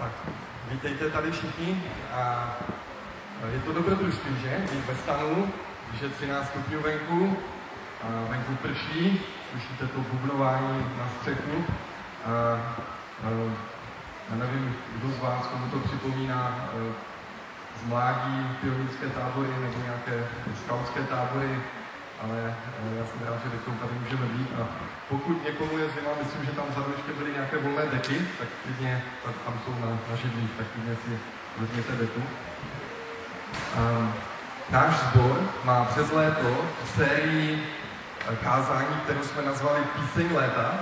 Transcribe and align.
Tak, 0.00 0.12
vítejte 0.70 1.10
tady 1.10 1.30
všichni. 1.30 1.82
A 2.12 2.48
je 3.52 3.60
to 3.60 3.72
dobrodružství, 3.72 4.36
že? 4.42 4.62
Být 4.72 4.86
ve 4.86 4.94
stanu, 4.94 5.52
že 6.00 6.08
13 6.08 6.48
stupňů 6.48 6.80
venku, 6.80 7.36
a 8.02 8.30
venku 8.30 8.54
prší, 8.54 9.20
slyšíte 9.50 9.86
to 9.86 10.00
bubnování 10.00 10.86
na 10.98 11.08
střechu. 11.18 11.64
A, 12.24 12.30
a, 12.30 13.28
já 14.30 14.36
nevím, 14.36 14.76
kdo 14.96 15.12
z 15.12 15.18
vás, 15.18 15.46
komu 15.46 15.70
to 15.70 15.78
připomíná 15.88 16.70
z 17.82 17.88
mládí, 17.88 18.46
pionýrské 18.60 19.06
tábory 19.06 19.48
nebo 19.48 19.82
nějaké 19.84 20.28
skautské 20.64 21.02
tábory, 21.02 21.62
ale 22.22 22.54
já 22.98 23.04
jsem 23.06 23.18
rád, 23.26 23.38
že 23.44 23.50
teď 23.50 23.60
tady 23.80 23.94
můžeme 24.02 24.26
být. 24.26 24.48
A 24.60 24.68
pokud 25.08 25.44
někomu 25.44 25.78
je 25.78 25.88
zima, 25.88 26.10
myslím, 26.22 26.44
že 26.44 26.52
tam 26.52 26.64
vzadu 26.70 26.92
ještě 26.96 27.12
byly 27.12 27.32
nějaké 27.32 27.56
volné 27.58 27.82
deky, 27.92 28.16
tak 28.38 28.48
klidně 28.62 29.02
tam 29.44 29.54
jsou 29.64 29.74
na, 29.80 29.86
na 30.10 30.16
židlích, 30.16 30.50
tak 30.58 30.66
klidně 30.74 30.94
si 31.04 31.18
vezměte 31.58 31.92
deku. 31.92 32.22
Um, 33.78 34.12
náš 34.70 34.94
sbor 34.96 35.50
má 35.64 35.84
přes 35.84 36.10
léto 36.10 36.64
sérii 36.96 37.62
eh, 38.28 38.36
kázání, 38.36 38.94
kterou 39.04 39.22
jsme 39.22 39.42
nazvali 39.42 39.80
Píseň 39.96 40.34
léta. 40.34 40.74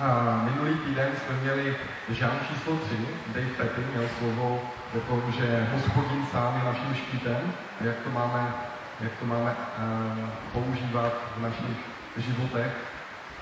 A 0.00 0.40
minulý 0.50 0.74
týden 0.74 1.08
jsme 1.16 1.40
měli 1.42 1.76
žán 2.08 2.38
číslo 2.48 2.76
3, 2.76 2.96
Dave 3.26 3.46
Petty 3.46 3.80
měl 3.80 4.08
slovo 4.18 4.72
o 4.96 5.00
tom, 5.00 5.32
že 5.32 5.68
hospodin 5.72 6.26
sám 6.32 6.56
je 6.56 6.64
naším 6.64 6.94
štítem 6.94 7.52
a 7.80 7.84
jak 7.84 7.96
to 7.96 8.10
máme 8.10 8.54
jak 9.00 9.12
to 9.20 9.26
máme 9.26 9.50
uh, 9.50 10.28
používat 10.52 11.12
v 11.36 11.42
našich 11.42 11.76
životech. 12.16 12.72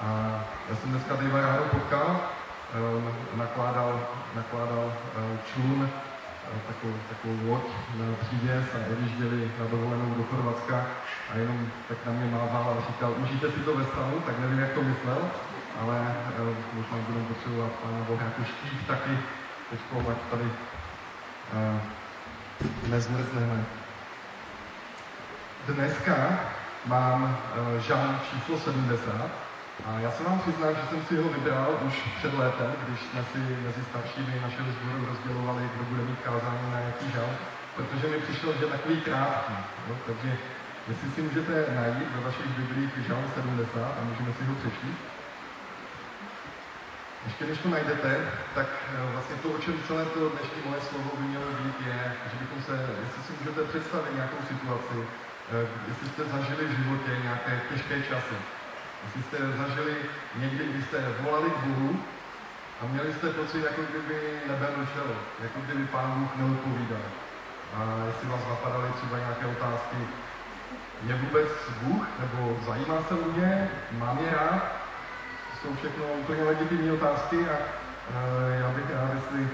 A 0.01 0.41
já 0.70 0.77
jsem 0.77 0.91
dneska 0.91 1.16
Dejva 1.16 1.41
ráno 1.41 1.62
potkal, 1.70 2.20
um, 2.97 3.09
nakládal, 3.38 4.01
nakládal 4.34 4.84
uh, 4.87 5.38
člun, 5.52 5.91
takovou, 6.66 6.95
takovou 7.09 7.51
loď 7.51 7.62
na 7.98 8.05
přívěs 8.21 8.65
a 8.74 8.93
odjížděli 8.93 9.52
na 9.59 9.66
dovolenou 9.66 10.15
do 10.15 10.24
Chorvatska 10.24 10.87
a 11.32 11.37
jenom 11.37 11.66
tak 11.88 11.99
na 12.07 12.12
mě 12.12 12.30
mával 12.30 12.77
a 12.79 12.93
říkal, 12.93 13.15
užijte 13.23 13.51
si 13.51 13.60
to 13.60 13.77
ve 13.77 13.84
stanu, 13.84 14.21
tak 14.27 14.38
nevím, 14.38 14.59
jak 14.59 14.73
to 14.73 14.82
myslel, 14.82 15.30
ale 15.80 16.15
možná 16.73 16.96
budeme 17.07 17.27
potřebovat 17.27 17.71
Pána 17.71 18.05
Boha 18.09 18.24
jako 18.24 18.45
štít 18.45 18.87
taky, 18.87 19.18
teď 19.71 19.80
ať 20.10 20.16
tady 20.30 20.45
nezmrzneme. 22.88 23.82
Dneska 25.63 26.41
mám 26.87 27.23
uh, 27.23 27.79
žán 27.87 28.21
číslo 28.30 28.59
70 28.59 29.30
a 29.87 30.01
já 30.01 30.10
se 30.10 30.24
vám 30.24 30.38
přiznám, 30.41 30.74
že 30.74 30.82
jsem 30.91 31.02
si 31.05 31.16
ho 31.16 31.29
vybral 31.29 31.79
už 31.87 31.95
před 32.18 32.35
létem, 32.35 32.73
když 32.85 33.01
jsme 33.01 33.24
si 33.32 33.38
mezi 33.38 33.83
staršími 33.90 34.40
našeho 34.43 34.68
sboru 34.73 35.07
rozdělovali, 35.07 35.71
kdo 35.74 35.85
bude 35.85 36.02
mít 36.02 36.21
kázání 36.24 36.71
na 36.73 36.80
jaký 36.80 37.13
žán, 37.13 37.33
protože 37.77 38.07
mi 38.09 38.18
přišel, 38.18 38.52
že 38.60 38.66
takový 38.66 39.01
krátký. 39.01 39.55
No, 39.88 39.95
takže 40.07 40.38
jestli 40.88 41.10
si 41.10 41.23
můžete 41.23 41.55
najít 41.74 42.09
ve 42.15 42.21
vašich 42.27 42.46
biblích 42.59 43.07
žán 43.09 43.24
70 43.35 43.80
a 43.99 44.05
můžeme 44.05 44.33
si 44.33 44.45
ho 44.45 44.55
přečíst. 44.55 45.02
Ještě 47.27 47.46
než 47.46 47.59
to 47.59 47.68
najdete, 47.68 48.10
tak 48.55 48.66
uh, 48.66 49.13
vlastně 49.13 49.37
to, 49.37 49.49
o 49.49 49.59
čem 49.59 49.74
celé 49.87 50.05
to 50.05 50.29
dnešní 50.29 50.59
moje 50.68 50.80
slovo 50.80 51.10
by 51.18 51.24
mělo 51.24 51.46
být, 51.60 51.87
je, 51.87 52.16
že 52.30 52.37
bychom 52.43 52.63
se, 52.63 52.74
jestli 53.05 53.21
si 53.23 53.33
můžete 53.38 53.60
představit 53.71 54.15
nějakou 54.15 54.40
situaci, 54.49 54.96
Eh, 54.96 55.32
jestli 55.89 56.09
jste 56.09 56.25
zažili 56.25 56.65
v 56.67 56.77
životě 56.83 57.11
nějaké 57.23 57.61
těžké 57.69 58.03
časy, 58.03 58.37
jestli 59.05 59.23
jste 59.23 59.37
zažili 59.63 59.97
někdy, 60.37 60.65
kdy 60.65 60.83
jste 60.83 60.99
volali 61.21 61.51
k 61.51 61.57
Bohu 61.57 62.01
a 62.81 62.87
měli 62.87 63.13
jste 63.13 63.31
pocit, 63.31 63.65
jako 63.65 63.83
kdyby 63.91 64.41
nebe 64.49 64.67
mlčelo, 64.77 65.17
jako 65.43 65.61
kdyby 65.61 65.84
Pán 65.84 66.11
Bůh 66.21 66.37
neodpovídal. 66.37 67.06
A 67.77 68.05
jestli 68.06 68.28
vás 68.28 68.41
napadaly 68.49 68.89
třeba 68.97 69.19
nějaké 69.19 69.47
otázky, 69.47 69.97
je 71.06 71.15
vůbec 71.15 71.49
Bůh, 71.83 72.06
nebo 72.21 72.57
zajímá 72.67 73.03
se 73.09 73.15
o 73.15 73.33
mě, 73.33 73.71
mám 73.93 74.19
je 74.19 74.31
rád, 74.31 74.62
to 75.51 75.69
jsou 75.69 75.75
všechno 75.75 76.05
úplně 76.05 76.45
legitimní 76.45 76.91
otázky 76.91 77.37
a 77.37 77.53
uh, 77.53 78.61
já 78.61 78.69
bych 78.69 78.91
rád, 78.91 79.11
jestli 79.15 79.49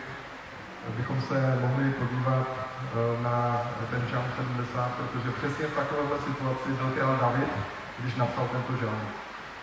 bychom 0.97 1.22
se 1.22 1.58
mohli 1.60 1.91
podívat 1.91 2.47
eh, 2.60 2.67
na 3.22 3.60
ten 3.90 4.02
žán 4.10 4.24
70, 4.36 4.90
protože 4.94 5.30
přesně 5.30 5.66
v 5.66 5.76
takovéhle 5.76 6.18
situaci 6.18 6.68
byl 6.68 6.90
král 6.96 7.16
David, 7.20 7.48
když 7.98 8.14
napsal 8.16 8.48
tento 8.52 8.76
žán. 8.76 9.00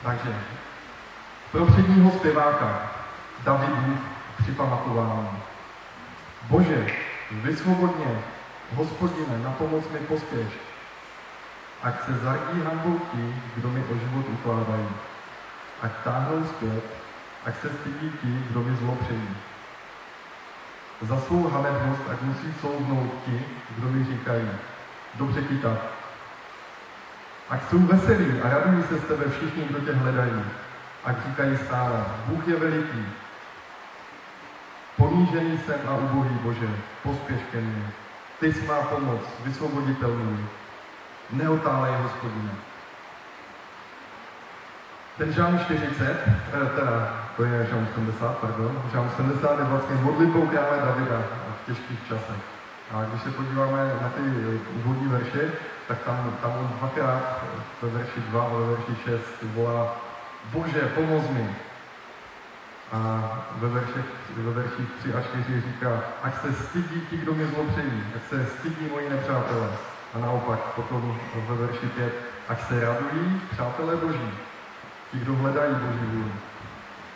Takže 0.04 0.36
pro 1.52 1.66
předního 1.66 2.12
zpěváka 2.12 2.92
Davidu 3.44 3.98
připamatování. 4.42 5.30
Bože, 6.50 6.88
vysvobodně, 7.32 8.22
hospodine, 8.76 9.40
na 9.44 9.52
pomoc 9.52 9.90
mi 9.90 10.00
pospěš, 10.00 10.54
ať 11.84 12.06
se 12.06 12.14
zardí 12.14 12.62
hanbou 12.62 13.00
ti, 13.12 13.36
kdo 13.56 13.70
mi 13.70 13.84
o 13.84 13.98
život 13.98 14.26
ukládají. 14.30 14.88
Ať 15.82 15.92
táhnou 16.04 16.46
zpět, 16.46 16.84
ať 17.46 17.62
se 17.62 17.70
stydí 17.70 18.12
ti, 18.22 18.44
kdo 18.50 18.64
mi 18.64 18.76
zlo 18.76 18.96
přejí. 18.96 19.38
Za 21.08 21.20
svou 21.20 21.48
hanebnost, 21.50 22.02
ať 22.12 22.22
musí 22.22 22.54
soudnout 22.62 23.14
ti, 23.26 23.46
kdo 23.78 23.90
mi 23.90 24.06
říkají, 24.06 24.50
dobře 25.16 25.42
tak. 25.62 25.78
Ať 27.50 27.70
jsou 27.70 27.80
veselí 27.80 28.42
a 28.42 28.50
radují 28.50 28.84
se 28.84 28.98
z 28.98 29.04
tebe 29.04 29.26
všichni, 29.30 29.64
kdo 29.64 29.80
tě 29.80 29.92
hledají. 29.92 30.44
Ať 31.04 31.16
říkají 31.26 31.58
stále, 31.58 32.06
Bůh 32.26 32.48
je 32.48 32.56
veliký. 32.56 33.06
Ponížený 34.98 35.58
jsem 35.58 35.80
a 35.88 35.96
ubohý 35.96 36.36
Bože, 36.36 36.70
pospěš 37.04 37.40
ke 37.52 37.62
mně. 37.62 37.92
Ty 38.40 38.54
jsi 38.54 38.68
má 38.68 38.82
pomoc, 38.82 39.22
vysvoboditel 39.44 40.10
můj. 40.10 40.46
Neotálej, 41.32 41.94
hospodine. 42.04 42.52
Ten 45.18 45.34
žán 45.34 45.60
40, 45.60 46.04
eh, 46.04 46.66
teda 46.76 47.14
to 47.38 47.44
je 47.44 47.68
žán 47.72 47.88
70, 47.96 48.38
pardon, 48.38 48.84
žán 48.94 49.10
70 49.16 49.60
je 49.60 49.66
vlastně 49.66 49.96
modlitbou 49.96 50.48
krále 50.48 50.78
Davida 50.86 51.24
v 51.64 51.66
těžkých 51.66 52.00
časech. 52.08 52.42
A 52.94 53.04
když 53.04 53.22
se 53.22 53.32
podíváme 53.32 53.92
na 54.02 54.10
ty 54.10 54.22
úvodní 54.76 55.08
verše, 55.08 55.52
tak 55.88 55.98
tam, 56.04 56.38
tam 56.42 56.52
on 56.52 56.68
dvakrát 56.80 57.44
ve 57.82 57.90
verši 57.90 58.20
2 58.20 58.44
a 58.44 58.54
ve 58.54 58.66
verši 58.66 58.96
6 59.06 59.22
volá 59.44 59.96
Bože, 60.52 60.82
pomoz 60.96 61.30
mi. 61.30 61.56
A 62.92 63.32
ve 63.56 63.70
verších, 63.70 64.06
ve 64.38 64.52
verších 64.52 64.90
3 65.00 65.14
a 65.14 65.22
4 65.22 65.62
říká, 65.62 66.04
ať 66.24 66.42
se 66.42 66.54
stydí 66.54 67.02
ti, 67.10 67.18
kdo 67.18 67.34
mi 67.34 67.46
zlo 67.46 67.64
přejí, 67.64 68.04
ať 68.16 68.30
se 68.30 68.46
stydí 68.46 68.88
moji 68.92 69.10
nepřátelé. 69.10 69.70
A 70.14 70.20
naopak 70.20 70.60
potom 70.60 71.20
ve 71.50 71.56
verši 71.56 71.88
5, 71.88 72.14
ať 72.50 72.68
se 72.68 72.86
radují 72.86 73.42
přátelé 73.52 73.96
Boží, 73.96 74.32
ti, 75.16 75.22
kdo 75.22 75.36
hledají 75.36 75.76
Boží 75.76 76.06
vůli. 76.06 76.32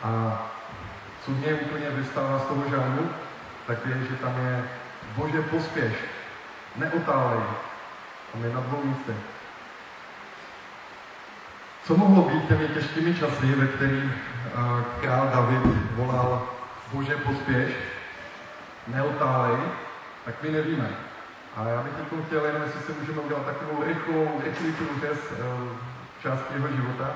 A 0.02 0.42
co 1.24 1.30
mě 1.30 1.54
úplně 1.54 1.90
vystává 1.90 2.38
z 2.38 2.42
toho 2.42 2.70
žánru, 2.70 3.10
tak 3.66 3.78
je, 3.86 3.94
že 4.10 4.16
tam 4.16 4.46
je 4.46 4.64
Bože 5.16 5.42
pospěš, 5.42 5.92
neotálej. 6.76 7.40
Tam 8.32 8.44
je 8.44 8.54
na 8.54 8.60
dvou 8.60 8.84
místech. 8.84 9.16
Co 11.84 11.96
mohlo 11.96 12.22
být 12.22 12.48
těmi 12.48 12.68
těžkými 12.68 13.14
časy, 13.14 13.46
ve 13.46 13.66
kterých 13.66 14.12
král 15.00 15.28
David 15.34 15.62
volal 15.94 16.48
Bože 16.92 17.16
pospěš, 17.16 17.72
neotálej, 18.86 19.56
tak 20.24 20.34
my 20.42 20.50
nevíme. 20.50 20.90
A 21.56 21.68
já 21.68 21.82
bych 21.82 21.92
teď 21.92 22.24
chtěl 22.26 22.44
jenom, 22.44 22.62
jestli 22.62 22.80
se 22.80 22.92
můžeme 23.00 23.20
udělat 23.20 23.44
takovou 23.46 23.84
rychlou, 23.84 24.40
rychlý 24.44 24.72
průřez 24.72 25.18
uh, 25.30 25.76
části 26.22 26.54
jeho 26.54 26.68
života. 26.68 27.10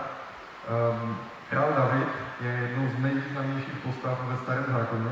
Um, 0.64 1.16
Král 1.50 1.72
David 1.76 2.08
je 2.40 2.50
jednou 2.50 2.88
z 2.88 3.02
nejvýznamnějších 3.02 3.78
postav 3.84 4.18
ve 4.28 4.36
Starém 4.36 4.64
zákoně 4.68 5.10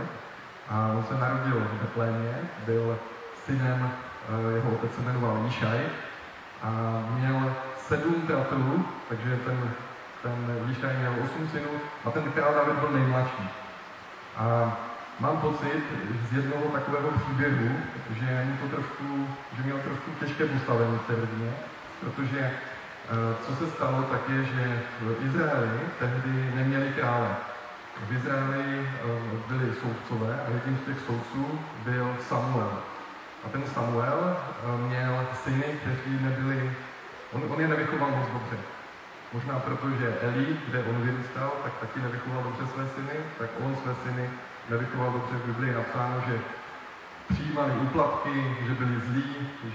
a 0.68 0.92
on 0.96 1.04
se 1.04 1.14
narodil 1.14 1.60
v 1.60 1.82
Betlémě, 1.82 2.34
byl 2.66 2.98
synem, 3.46 3.90
eh, 3.90 4.54
jeho 4.54 4.70
otec 4.70 4.94
se 4.94 5.02
jmenoval 5.02 5.42
Líšaj 5.44 5.80
a 6.62 6.70
měl 7.18 7.54
sedm 7.78 8.14
bratrů, 8.26 8.84
takže 9.08 9.36
ten, 9.36 9.70
ten 10.22 10.56
Líšaj 10.68 10.96
měl 10.96 11.12
osm 11.24 11.48
synů 11.48 11.70
a 12.04 12.10
ten 12.10 12.32
král 12.32 12.54
David 12.54 12.74
byl 12.74 12.90
nejmladší. 12.90 13.48
A 14.36 14.76
mám 15.20 15.36
pocit 15.36 15.82
z 16.30 16.36
jednoho 16.36 16.64
takového 16.64 17.10
příběhu, 17.10 17.76
že, 18.20 18.44
mu 18.44 18.56
to 18.56 18.76
trošku, 18.76 19.28
že 19.56 19.62
měl 19.62 19.78
trošku 19.78 20.10
těžké 20.20 20.46
postavení 20.46 20.98
v 20.98 21.06
té 21.06 21.14
rodině, 21.14 21.52
protože 22.00 22.50
co 23.46 23.56
se 23.56 23.70
stalo, 23.70 24.02
tak 24.02 24.20
je, 24.28 24.44
že 24.44 24.82
v 25.00 25.26
Izraeli 25.26 25.80
tehdy 25.98 26.52
neměli 26.54 26.88
krále. 26.88 27.36
V 28.08 28.12
Izraeli 28.12 28.64
eh, 28.80 29.08
byli 29.48 29.72
soudcové 29.80 30.40
a 30.46 30.50
jedním 30.50 30.78
z 30.82 30.86
těch 30.86 31.00
soudců 31.06 31.58
byl 31.84 32.16
Samuel. 32.28 32.78
A 33.44 33.48
ten 33.48 33.62
Samuel 33.74 34.36
eh, 34.36 34.78
měl 34.88 35.26
syny, 35.44 35.64
kteří 35.80 36.24
nebyli, 36.24 36.72
on, 37.32 37.42
on 37.48 37.60
je 37.60 37.68
nevychoval 37.68 38.10
moc 38.10 38.28
dobře. 38.32 38.56
Možná 39.32 39.58
proto, 39.58 39.90
že 39.90 40.18
Eli, 40.20 40.56
kde 40.68 40.84
on 40.84 41.02
vyrůstal, 41.02 41.52
tak 41.64 41.72
taky 41.80 42.00
nevychoval 42.00 42.42
dobře 42.42 42.66
své 42.66 42.86
syny, 42.94 43.20
tak 43.38 43.50
on 43.64 43.76
své 43.76 43.94
syny 44.04 44.30
nevychoval 44.70 45.12
dobře, 45.12 45.34
v 45.36 45.46
Biblii 45.46 45.70
je 45.70 45.76
napsáno, 45.76 46.22
že 46.26 46.38
přijímali 47.32 47.72
úplatky, 47.72 48.56
že 48.66 48.74
byli 48.74 49.00
zlí, 49.00 49.24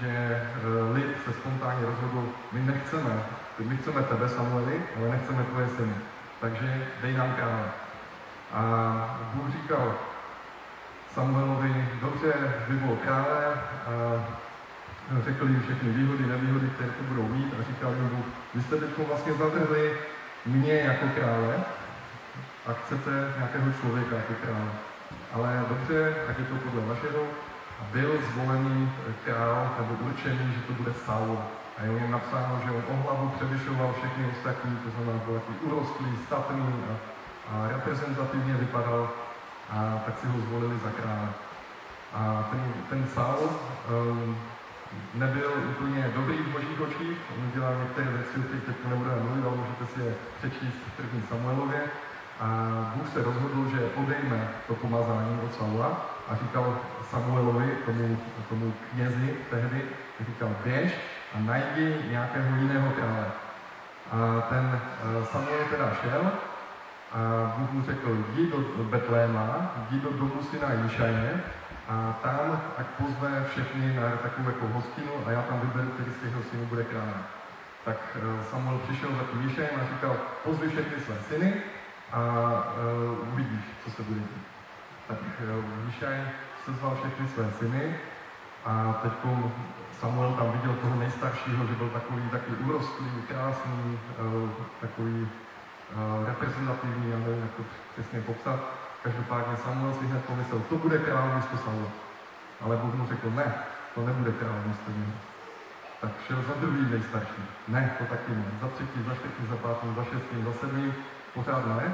že 0.01 0.42
uh, 0.63 0.95
lid 0.95 1.07
se 1.25 1.33
spontánně 1.33 1.86
rozhodl, 1.86 2.30
my 2.51 2.59
nechceme, 2.59 3.24
my 3.59 3.77
chceme 3.77 4.04
tebe, 4.04 4.30
Samueli, 4.30 4.81
ale 4.98 5.09
nechceme 5.09 5.44
tvoje 5.44 5.68
syny. 5.77 5.94
Takže 6.42 6.88
dej 7.01 7.13
nám 7.13 7.33
krále. 7.33 7.65
A 8.54 8.62
Bůh 9.33 9.51
říkal 9.51 9.95
Samuelovi, 11.13 11.86
dobře, 12.01 12.33
vyvol 12.68 12.98
krále, 13.04 13.54
a 13.88 15.21
řekl 15.25 15.48
jim 15.48 15.62
všechny 15.62 15.89
výhody, 15.89 16.25
nevýhody, 16.25 16.69
které 16.75 16.89
to 16.89 17.03
budou 17.03 17.27
mít 17.27 17.53
a 17.60 17.63
říkal 17.63 17.92
jim 17.92 18.10
Bůh, 18.10 18.25
vy 18.56 18.62
jste 18.62 18.75
teď 18.75 18.89
vlastně 19.07 19.33
zatrhli 19.33 19.98
mě 20.45 20.74
jako 20.74 21.06
krále 21.15 21.56
a 22.68 22.74
chcete 22.74 23.33
nějakého 23.38 23.71
člověka 23.81 24.15
jako 24.15 24.33
krále. 24.44 24.71
Ale 25.33 25.65
dobře, 25.69 26.15
tak 26.27 26.39
je 26.39 26.45
to 26.45 26.56
podle 26.56 26.81
vašeho. 26.81 27.24
Byl 27.91 28.19
zvolený 28.33 28.91
král, 29.25 29.75
nebo 29.79 30.09
určený, 30.09 30.53
že 30.56 30.62
to 30.62 30.74
bude 30.74 30.94
Saul. 31.06 31.38
A 31.77 31.83
je 31.83 31.89
o 31.89 32.00
něm 32.00 32.12
napsáno, 32.12 32.62
že 32.65 32.71
on 32.71 32.83
o 32.88 33.03
hlavu 33.03 33.29
převyšoval 33.29 33.94
všechny 33.94 34.25
ostatní, 34.31 34.77
to 34.77 34.89
znamená, 34.91 35.24
byl 35.25 35.33
takový 35.33 35.57
urostlý, 35.57 36.18
statný 36.25 36.74
a, 36.89 36.94
a 37.51 37.68
reprezentativně 37.68 38.53
vypadal. 38.53 39.09
A 39.69 40.01
tak 40.06 40.19
si 40.19 40.27
ho 40.27 40.39
zvolili 40.39 40.79
za 40.83 40.91
krále. 41.01 41.29
A 42.13 42.47
ten, 42.51 42.74
ten 42.89 43.07
Saul 43.13 43.50
um, 43.50 44.38
nebyl 45.13 45.51
úplně 45.69 46.12
dobrý 46.15 46.38
v 46.38 46.51
božích 46.51 46.81
očích, 46.81 47.18
on 47.38 47.51
dělal 47.56 47.75
některé 47.83 48.07
věci, 48.12 48.39
o 48.39 48.44
kterých 48.44 48.63
teď 48.63 48.75
nebudeme 48.89 49.24
mluvit, 49.24 49.45
ale 49.45 49.57
můžete 49.57 49.85
si 49.85 50.00
je 50.01 50.15
přečíst 50.38 50.79
v 50.88 50.97
první 50.97 51.24
Samuelově. 51.29 51.81
A 52.39 52.47
Bůh 52.95 53.07
se 53.13 53.24
rozhodl, 53.24 53.69
že 53.69 53.89
odejme 53.95 54.50
to 54.68 54.75
pomazání 54.75 55.39
od 55.44 55.56
Saula 55.56 56.06
a 56.29 56.35
říkal 56.35 56.77
Samuelovi, 57.12 57.71
tomu, 57.86 58.18
tomu 58.50 58.74
knězi 58.92 59.36
tehdy, 59.50 59.81
říkal, 60.27 60.50
běž 60.63 60.92
a 61.36 61.39
najdi 61.39 61.95
nějakého 62.09 62.56
jiného 62.56 62.92
krále. 62.92 63.25
A 64.12 64.42
ten 64.50 64.81
eh, 64.81 65.25
Samuel 65.25 65.65
teda 65.69 65.92
šel 66.01 66.31
a 67.13 67.19
Bůh 67.57 67.71
mu 67.71 67.81
řekl, 67.81 68.25
jdi 68.30 68.51
do 68.51 68.83
Betléma, 68.83 69.71
jdi 69.89 70.00
do 70.00 70.09
domu 70.09 70.44
syna 70.51 70.74
Jišaje 70.83 71.44
a 71.89 72.19
tam, 72.24 72.62
ať 72.77 72.86
pozve 72.86 73.45
všechny 73.50 73.95
na 73.95 74.10
takovou 74.10 74.50
jako 74.50 74.68
hostinu 74.68 75.12
a 75.25 75.31
já 75.31 75.42
tam 75.42 75.60
vyberu, 75.60 75.89
který 75.89 76.12
z 76.12 76.21
těchto 76.21 76.50
synů 76.50 76.65
bude 76.65 76.83
králem. 76.83 77.24
Tak 77.86 77.98
eh, 78.15 78.44
Samuel 78.51 78.77
přišel 78.77 79.10
za 79.10 79.24
tím 79.31 79.50
Jišajem 79.50 79.81
a 79.81 79.95
říkal, 79.95 80.15
pozvi 80.44 80.69
všechny 80.69 81.03
své 81.06 81.15
syny 81.30 81.53
a 82.13 82.19
uh, 82.19 83.33
uvidíš, 83.33 83.65
co 83.83 83.92
se 83.92 84.03
bude 84.03 84.19
dít. 84.19 84.48
Tak 85.07 85.18
uh, 85.57 85.86
Jišaj 85.86 86.18
sezval 86.67 86.95
všechny 86.95 87.27
své 87.27 87.45
syny 87.59 87.95
a 88.65 88.93
teď 89.03 89.13
Samuel 89.99 90.33
tam 90.33 90.51
viděl 90.51 90.73
toho 90.81 90.95
nejstaršího, 90.95 91.67
že 91.67 91.73
byl 91.73 91.89
takový, 91.89 92.29
takový 92.29 92.55
urostlý, 92.57 93.07
krásný, 93.27 93.99
uh, 94.19 94.49
takový 94.81 95.21
uh, 95.21 96.25
reprezentativní, 96.27 97.11
já 97.11 97.17
nevím, 97.17 97.41
jak 97.41 97.53
to 97.57 97.63
přesně 97.93 98.21
popsat. 98.21 98.59
Každopádně 99.03 99.57
Samuel 99.57 99.93
si 99.93 100.05
hned 100.05 100.25
pomyslel, 100.25 100.61
to 100.69 100.75
bude 100.75 100.97
král 100.97 101.35
místo 101.35 101.57
Saula. 101.57 101.89
Ale 102.61 102.77
Bůh 102.77 102.93
mu 102.93 103.07
řekl, 103.07 103.29
ne, 103.31 103.53
to 103.95 104.05
nebude 104.05 104.31
král 104.31 104.59
místo 104.67 104.91
něho. 104.91 105.13
Tak 106.01 106.11
šel 106.27 106.43
za 106.47 106.53
druhý 106.61 106.91
nejstarší. 106.91 107.43
Ne, 107.67 107.95
to 107.97 108.05
taky 108.05 108.31
ne. 108.31 108.45
Za 108.61 108.67
třetí, 108.67 109.03
za 109.07 109.15
čtvrtý, 109.15 109.47
za 109.49 109.55
pátý, 109.55 109.87
za 109.95 110.03
šestý, 110.03 110.43
za 110.43 110.53
sedmý, 110.59 110.93
pořád 111.33 111.65
ne. 111.65 111.93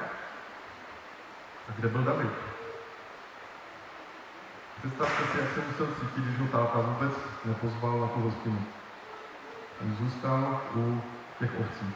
A 1.70 1.72
kde 1.78 1.88
byl 1.88 2.04
David? 2.04 2.53
Představte 4.84 5.24
si, 5.24 5.40
jak 5.40 5.50
se 5.54 5.62
musel 5.72 5.88
cítit, 6.00 6.24
když 6.24 6.40
ho 6.40 6.48
táta 6.48 6.80
vůbec 6.80 7.14
nepozval 7.46 8.00
na 8.00 8.08
tu 8.08 8.20
hostinu. 8.20 8.62
On 9.82 9.96
zůstal 9.96 10.62
u 10.76 11.02
těch 11.40 11.60
ovcí. 11.60 11.94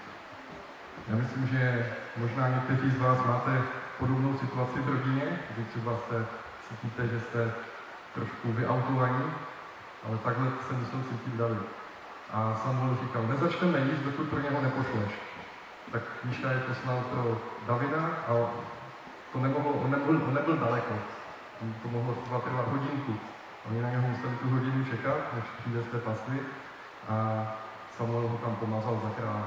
Já 1.08 1.16
myslím, 1.16 1.48
že 1.48 1.94
možná 2.18 2.48
někteří 2.48 2.90
z 2.92 3.00
vás 3.00 3.18
máte 3.26 3.62
podobnou 4.00 4.38
situaci 4.38 4.80
v 4.80 4.90
rodině, 4.90 5.40
kdy 5.50 5.64
třeba 5.66 5.92
jste, 5.98 6.26
cítíte, 6.70 7.08
že 7.08 7.20
jste 7.20 7.52
trošku 8.14 8.52
vyautovaní, 8.52 9.24
ale 10.08 10.18
takhle 10.18 10.48
se 10.68 10.74
musel 10.74 11.00
cítit 11.10 11.34
David. 11.38 11.68
A 12.34 12.62
Samuel 12.64 12.98
říkal, 13.02 13.24
nezačneme 13.24 13.80
jíst, 13.80 14.00
dokud 14.00 14.30
pro 14.30 14.40
něho 14.40 14.62
nepošleš. 14.62 15.12
Tak 15.92 16.02
Míša 16.24 16.52
je 16.52 16.60
poslal 16.60 17.04
pro 17.12 17.42
Davida 17.68 18.10
a 18.28 18.34
to 19.34 19.40
nemohlo, 19.40 19.72
on 19.72 19.92
nebyl, 19.92 20.22
on 20.28 20.34
nebyl 20.34 20.58
daleko. 20.58 21.17
To 21.60 21.90
mohlo 21.90 22.14
třeba 22.14 22.40
trvat 22.40 22.68
hodinku. 22.68 23.20
Oni 23.70 23.82
na 23.82 23.90
něho 23.90 24.08
museli 24.08 24.36
tu 24.36 24.50
hodinu 24.50 24.86
čekat, 24.86 25.18
než 25.34 25.44
přijde 25.60 25.82
z 25.82 25.92
té 25.92 25.98
pastvy 25.98 26.40
a 27.10 27.46
Samuel 27.98 28.28
ho 28.28 28.38
tam 28.38 28.56
pomazal 28.56 29.02
za 29.04 29.10
krále. 29.10 29.44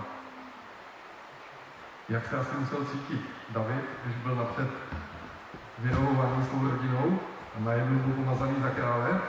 Jak 2.08 2.26
se 2.26 2.38
asi 2.38 2.56
musel 2.56 2.84
cítit 2.84 3.20
David, 3.48 3.84
když 4.04 4.16
byl 4.16 4.34
napřed 4.34 4.70
vyrovovaný 5.78 6.46
svou 6.46 6.70
rodinou 6.70 7.18
a 7.56 7.60
najednou 7.60 7.98
byl 7.98 8.12
pomazaný 8.12 8.54
za 8.62 8.70
krále? 8.70 9.20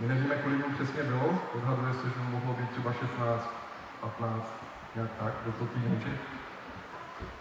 My 0.00 0.08
nevíme, 0.08 0.34
kolik 0.34 0.68
mu 0.68 0.74
přesně 0.74 1.02
bylo, 1.02 1.38
odhaduje 1.54 1.94
se, 1.94 2.08
že 2.10 2.20
mu 2.20 2.30
mohlo 2.30 2.54
být 2.54 2.70
třeba 2.70 2.92
16, 2.92 3.52
15, 4.00 4.54
nějak 4.94 5.10
tak, 5.20 5.32
do 5.46 5.52
toho 5.52 5.66
týdniče. 5.66 6.10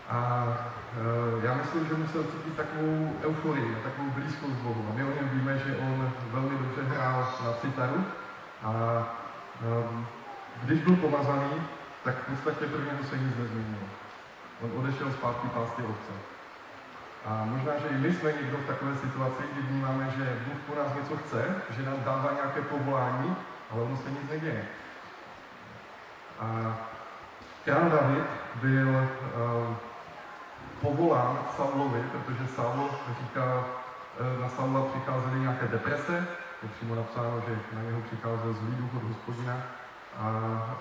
A 0.10 0.48
e, 1.42 1.46
já 1.46 1.54
myslím, 1.54 1.88
že 1.88 1.94
musel 1.94 2.24
cítit 2.24 2.58
takovou 2.58 3.14
euforii, 3.24 3.78
takovou 3.84 4.10
blízkost 4.10 4.54
Bohu. 4.54 4.88
A 4.90 4.96
my 4.96 5.04
o 5.04 5.16
něm 5.16 5.30
víme, 5.30 5.58
že 5.58 5.78
on 5.78 6.12
velmi 6.32 6.58
dobře 6.58 6.82
hrál 6.84 7.34
na 7.46 7.54
citaru 7.54 8.06
a 8.64 8.74
e, 9.62 10.06
když 10.64 10.80
byl 10.80 10.96
pomazaný, 10.96 11.52
tak 12.04 12.16
v 12.16 12.26
podstatě 12.26 12.66
něho 12.66 13.04
se 13.10 13.18
nic 13.18 13.38
nezměnilo. 13.38 13.88
On 14.62 14.72
odešel 14.80 15.12
zpátky 15.12 15.48
pásty 15.48 15.82
ovce. 15.82 16.14
A 17.26 17.46
možná, 17.46 17.72
že 17.78 17.88
i 17.88 17.98
my 17.98 18.14
jsme 18.14 18.34
někdo 18.34 18.58
v 18.58 18.68
takové 18.68 18.96
situaci, 18.96 19.44
kdy 19.54 19.62
vnímáme, 19.62 20.14
že 20.18 20.40
Bůh 20.48 20.58
po 20.68 20.76
nás 20.76 20.96
něco 20.96 21.18
chce, 21.18 21.56
že 21.70 21.84
nám 21.84 22.04
dává 22.06 22.32
nějaké 22.34 22.62
povolání, 22.62 23.36
ale 23.72 23.82
ono 23.82 23.98
se 23.98 24.10
nic 24.10 24.30
neděje. 24.30 24.66
A 26.40 26.78
král 27.68 27.90
David 27.90 28.28
byl 28.64 28.90
uh, 28.90 29.76
povolán 30.82 31.38
k 31.38 31.56
Saulovi, 31.56 32.02
protože 32.12 32.48
Saul 32.56 32.90
říká, 33.20 33.46
uh, 33.56 34.42
na 34.42 34.50
Saula 34.50 34.86
přicházely 34.86 35.40
nějaké 35.40 35.68
deprese, 35.68 36.28
je 36.64 36.70
přímo 36.70 36.96
napsáno, 36.96 37.44
že 37.48 37.54
na 37.76 37.82
něho 37.82 38.02
přicházel 38.02 38.54
zlý 38.54 38.76
duch 38.76 38.96
od 38.96 39.04
hospodina 39.04 39.58
a 40.20 40.28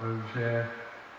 uh, 0.02 0.22
že 0.34 0.68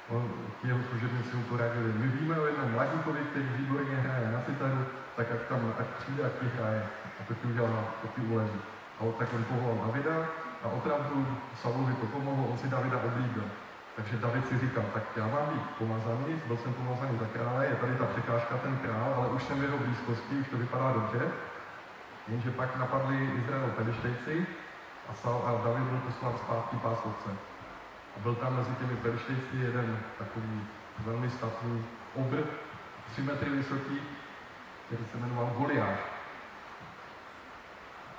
on, 0.10 0.32
jeho 0.64 0.80
služebníci 0.90 1.36
mu 1.36 1.44
poradili. 1.44 1.94
My 1.94 2.08
víme 2.08 2.40
o 2.40 2.46
jednom 2.46 2.72
mladíkovi, 2.72 3.20
který 3.32 3.46
výborně 3.58 3.96
hraje 3.96 4.32
na 4.32 4.42
citaru, 4.46 4.86
tak 5.16 5.28
ať 5.32 5.42
tam, 5.50 5.74
ať 5.80 5.86
přijde, 5.86 6.24
ať 6.26 6.32
ti 6.40 6.46
hraje. 6.58 6.84
A 7.20 7.24
to 7.28 7.34
ti 7.34 7.48
udělal, 7.48 7.84
to 8.02 8.08
ti 8.08 8.22
uleví. 8.22 8.62
A 9.00 9.04
tak 9.20 9.34
on 9.34 9.44
povolal 9.44 9.88
Davida 9.88 10.16
a 10.64 10.68
opravdu 10.68 11.28
Saulovi 11.62 11.94
to 11.94 12.06
pomohlo, 12.06 12.48
on 12.48 12.58
si 12.58 12.68
Davida 12.68 12.98
oblíbil. 13.06 13.44
Takže 13.98 14.18
David 14.18 14.48
si 14.50 14.60
říkal, 14.60 14.84
tak 14.94 15.04
já 15.16 15.28
mám 15.28 15.46
být 15.54 15.70
pomazaný, 15.78 16.42
byl 16.48 16.58
jsem 16.58 16.74
pomazaný 16.74 17.18
za 17.20 17.26
krále, 17.26 17.66
je 17.66 17.76
tady 17.76 17.96
ta 17.96 18.06
překážka, 18.06 18.58
ten 18.58 18.78
král, 18.78 19.14
ale 19.18 19.28
už 19.28 19.44
jsem 19.44 19.60
v 19.60 19.64
jeho 19.64 19.78
blízkosti, 19.78 20.36
už 20.36 20.48
to 20.50 20.58
vypadá 20.58 20.92
dobře. 20.94 21.32
Jenže 22.28 22.52
pak 22.52 22.78
napadli 22.78 23.30
Izrael 23.38 23.70
pelištejci 23.70 24.48
a, 25.10 25.14
Saul, 25.14 25.42
a 25.46 25.52
David 25.66 25.84
byl 25.84 26.00
poslán 26.00 26.34
zpátky 26.38 26.76
pásovce. 26.76 27.30
A 28.18 28.20
byl 28.20 28.36
tam 28.36 28.56
mezi 28.56 28.72
těmi 28.76 28.96
perštejci 28.96 29.58
jeden 29.58 30.00
takový 30.18 30.68
velmi 31.00 31.30
statný 31.30 31.86
obr, 32.16 32.44
3 33.12 33.22
metry 33.22 33.50
vysoký, 33.50 34.02
který 34.86 35.06
se 35.12 35.18
jmenoval 35.18 35.54
Goliáš. 35.58 36.00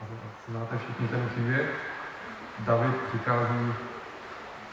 A 0.01 0.05
znáte 0.49 0.79
všichni 0.79 1.09
ten 1.09 1.29
příběh. 1.29 1.71
David 2.59 2.97
přichází, 2.97 3.75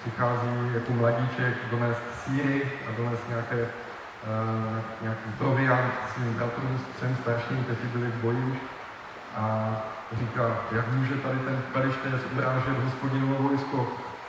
přichází 0.06 0.74
jako 0.74 0.94
mladíček 0.94 1.54
donést 1.72 2.02
síry 2.24 2.72
a 2.88 2.98
donést 2.98 3.30
nějaké, 3.30 3.56
uh, 3.56 4.80
nějaký 5.02 5.30
proviant 5.38 5.94
svým 6.14 6.34
bratrům, 6.34 6.80
třem 6.96 7.18
starším, 7.22 7.64
kteří 7.64 7.88
byli 7.94 8.08
v 8.08 8.22
boji 8.22 8.38
už. 8.38 8.58
A 9.38 9.72
říká, 10.20 10.58
jak 10.72 10.92
může 10.92 11.16
tady 11.16 11.40
ten 11.40 11.62
pelištec 11.74 12.22
urážet 12.38 12.84
hospodinovo 12.84 13.36
vojsko, 13.44 13.88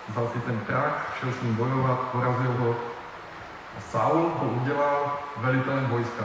vzal 0.08 0.28
si 0.32 0.40
ten 0.40 0.58
prach, 0.58 1.16
šel 1.20 1.32
s 1.32 1.42
ním 1.42 1.54
bojovat, 1.54 1.98
porazil 2.12 2.52
ho 2.58 2.76
a 3.78 3.80
Saul 3.80 4.32
ho 4.38 4.48
udělal 4.48 5.18
velitelem 5.36 5.86
vojska. 5.86 6.24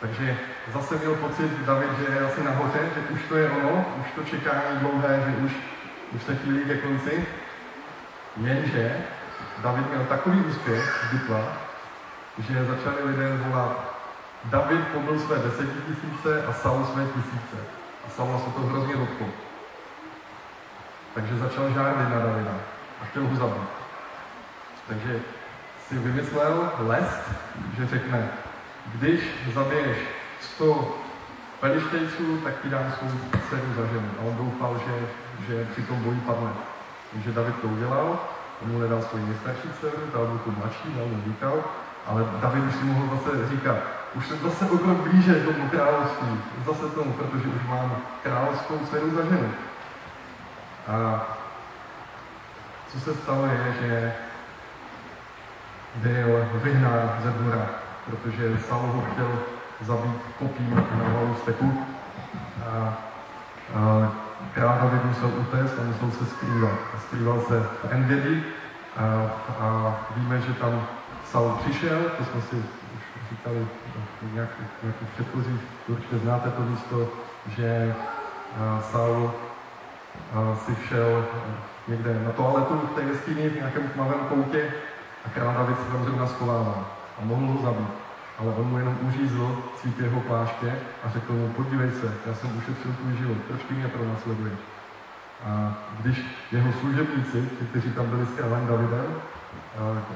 Takže 0.00 0.36
zase 0.74 0.96
měl 0.96 1.14
pocit 1.14 1.50
David, 1.66 1.90
že 1.98 2.14
je 2.14 2.20
asi 2.20 2.44
nahoře, 2.44 2.78
že 2.94 3.14
už 3.14 3.20
to 3.28 3.36
je 3.36 3.50
ono, 3.50 3.84
už 4.00 4.06
to 4.14 4.30
čekání 4.30 4.78
dlouhé, 4.80 5.24
že 5.26 5.44
už, 5.44 5.52
už 6.12 6.22
se 6.22 6.36
chvíli 6.36 6.64
ke 6.64 6.76
konci. 6.76 7.26
Jenže 8.36 8.96
David 9.62 9.90
měl 9.90 10.04
takový 10.04 10.40
úspěch 10.40 11.04
v 11.04 11.12
bitvách, 11.12 11.52
že 12.38 12.64
začali 12.64 13.04
lidé 13.04 13.36
volat 13.36 13.94
David 14.44 14.88
pobyl 14.88 15.18
své 15.18 15.38
desetitisíce 15.38 16.46
a 16.46 16.52
Saul 16.52 16.84
své 16.84 17.06
tisíce. 17.06 17.56
A 18.06 18.10
Saul 18.10 18.38
se 18.38 18.50
to 18.50 18.60
hrozně 18.60 18.96
dotklo. 18.96 19.26
Takže 21.14 21.38
začal 21.38 21.70
žádlit 21.70 22.08
na 22.08 22.18
Davida 22.18 22.54
a 23.02 23.04
chtěl 23.04 23.26
ho 23.26 23.36
zabít. 23.36 23.68
Takže 24.88 25.20
si 25.88 25.98
vymyslel 25.98 26.72
lest, 26.78 27.30
že 27.76 27.86
řekne, 27.86 28.28
když 28.94 29.20
zabiješ 29.54 29.98
100 30.40 30.98
pelištejců, 31.60 32.40
tak 32.44 32.54
ti 32.62 32.68
dám 32.68 32.92
svou 32.98 33.08
dceru 33.48 33.74
za 33.76 33.86
ženu. 33.86 34.10
A 34.18 34.22
on 34.22 34.36
doufal, 34.36 34.80
že, 34.86 35.06
že 35.46 35.64
při 35.72 35.82
tom 35.82 36.02
boji 36.02 36.20
padne. 36.20 36.50
Takže 37.14 37.32
David 37.32 37.54
to 37.60 37.66
udělal, 37.68 38.18
on 38.62 38.72
mu 38.72 38.78
nedal 38.78 39.02
svoji 39.02 39.24
nejstarší 39.26 39.68
dceru, 39.80 39.96
dal 40.14 40.26
mu 40.26 40.38
tu 40.38 40.50
mladší, 40.58 40.94
dal 40.96 41.06
mu 41.06 41.22
říkal, 41.24 41.64
ale 42.06 42.26
David 42.40 42.64
už 42.64 42.74
si 42.74 42.84
mohl 42.84 43.16
zase 43.16 43.48
říkat, 43.48 43.76
už 44.14 44.26
jsem 44.26 44.38
zase 44.38 44.70
o 44.70 44.78
krok 44.78 44.98
blíže 44.98 45.34
tomu 45.34 45.68
království, 45.68 46.40
zase 46.66 46.88
tomu, 46.88 47.12
protože 47.12 47.48
už 47.48 47.62
mám 47.68 47.96
královskou 48.22 48.78
dceru 48.78 49.10
za 49.10 49.24
ženu. 49.24 49.50
A 50.88 51.26
co 52.92 53.00
se 53.00 53.14
stalo 53.14 53.46
je, 53.46 53.74
že 53.80 54.14
byl 55.94 56.48
vyhnán 56.52 57.10
ze 57.22 57.30
dvora, 57.30 57.66
protože 58.10 58.58
Saul 58.68 58.86
ho 58.86 59.02
chtěl 59.12 59.38
zabít 59.80 60.20
kopím 60.38 60.74
na 60.74 61.08
hlavu 61.08 61.36
steku. 61.42 61.86
A, 62.66 62.94
a 63.74 64.12
král 64.52 64.78
David 64.82 65.04
musel 65.04 65.30
utéct 65.40 65.78
a 65.78 65.82
musel 65.82 66.10
se 66.10 66.30
skrývat. 66.30 66.78
Skrýval 67.06 67.40
se 67.40 67.60
v 67.60 67.84
Engedi 67.90 68.44
a, 68.96 69.02
a 69.60 69.96
víme, 70.16 70.40
že 70.40 70.52
tam 70.52 70.86
Saul 71.30 71.50
přišel, 71.50 71.98
to 72.18 72.24
jsme 72.24 72.40
si 72.40 72.56
už 72.56 73.30
říkali 73.30 73.66
v 74.22 74.34
nějakých, 74.34 74.66
nějakých 74.82 75.08
předchozích, 75.08 75.60
určitě 75.88 76.18
znáte 76.18 76.50
to 76.50 76.62
místo, 76.62 77.08
že 77.48 77.94
Saul 78.92 79.32
si 80.66 80.76
šel 80.88 81.24
někde 81.88 82.22
na 82.24 82.32
toaletu 82.32 82.74
v 82.74 82.94
té 82.94 83.02
jeskyni 83.02 83.48
v 83.48 83.54
nějakém 83.54 83.88
tmavém 83.88 84.20
koutě 84.28 84.72
a 85.26 85.28
král 85.28 85.54
David 85.54 85.78
se 85.78 85.92
tam 85.92 86.04
zrovna 86.04 86.26
schovával 86.26 86.86
a 87.22 87.24
mohl 87.24 87.46
ho 87.46 87.62
zabít. 87.62 88.03
Ale 88.38 88.48
on 88.54 88.66
mu 88.66 88.78
jenom 88.78 88.98
uřízl 89.02 89.62
cít 89.82 90.00
jeho 90.00 90.20
pláště 90.20 90.78
a 91.04 91.10
řekl 91.10 91.32
mu, 91.32 91.48
podívej 91.48 91.90
se, 91.90 92.14
já 92.26 92.34
jsem 92.34 92.58
ušetřil 92.58 92.92
tvůj 92.92 93.16
život, 93.16 93.38
proč 93.48 93.62
ty 93.62 93.74
mě 93.74 93.88
pronásleduješ? 93.88 94.58
A 95.44 95.74
když 96.00 96.22
jeho 96.52 96.72
služebníci, 96.72 97.48
kteří 97.70 97.90
tam 97.90 98.06
byli 98.06 98.26
s 98.26 98.36
králem 98.36 98.66
Davidem, 98.66 99.14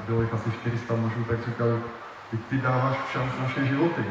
bylo 0.07 0.21
jich 0.21 0.33
asi 0.33 0.51
400 0.51 0.95
mužů, 0.95 1.23
tak 1.23 1.45
říkali, 1.45 1.79
ty, 2.31 2.37
ty 2.37 2.57
dáváš 2.57 2.97
v 2.97 3.11
šanc 3.11 3.31
naše 3.41 3.65
životy. 3.65 4.05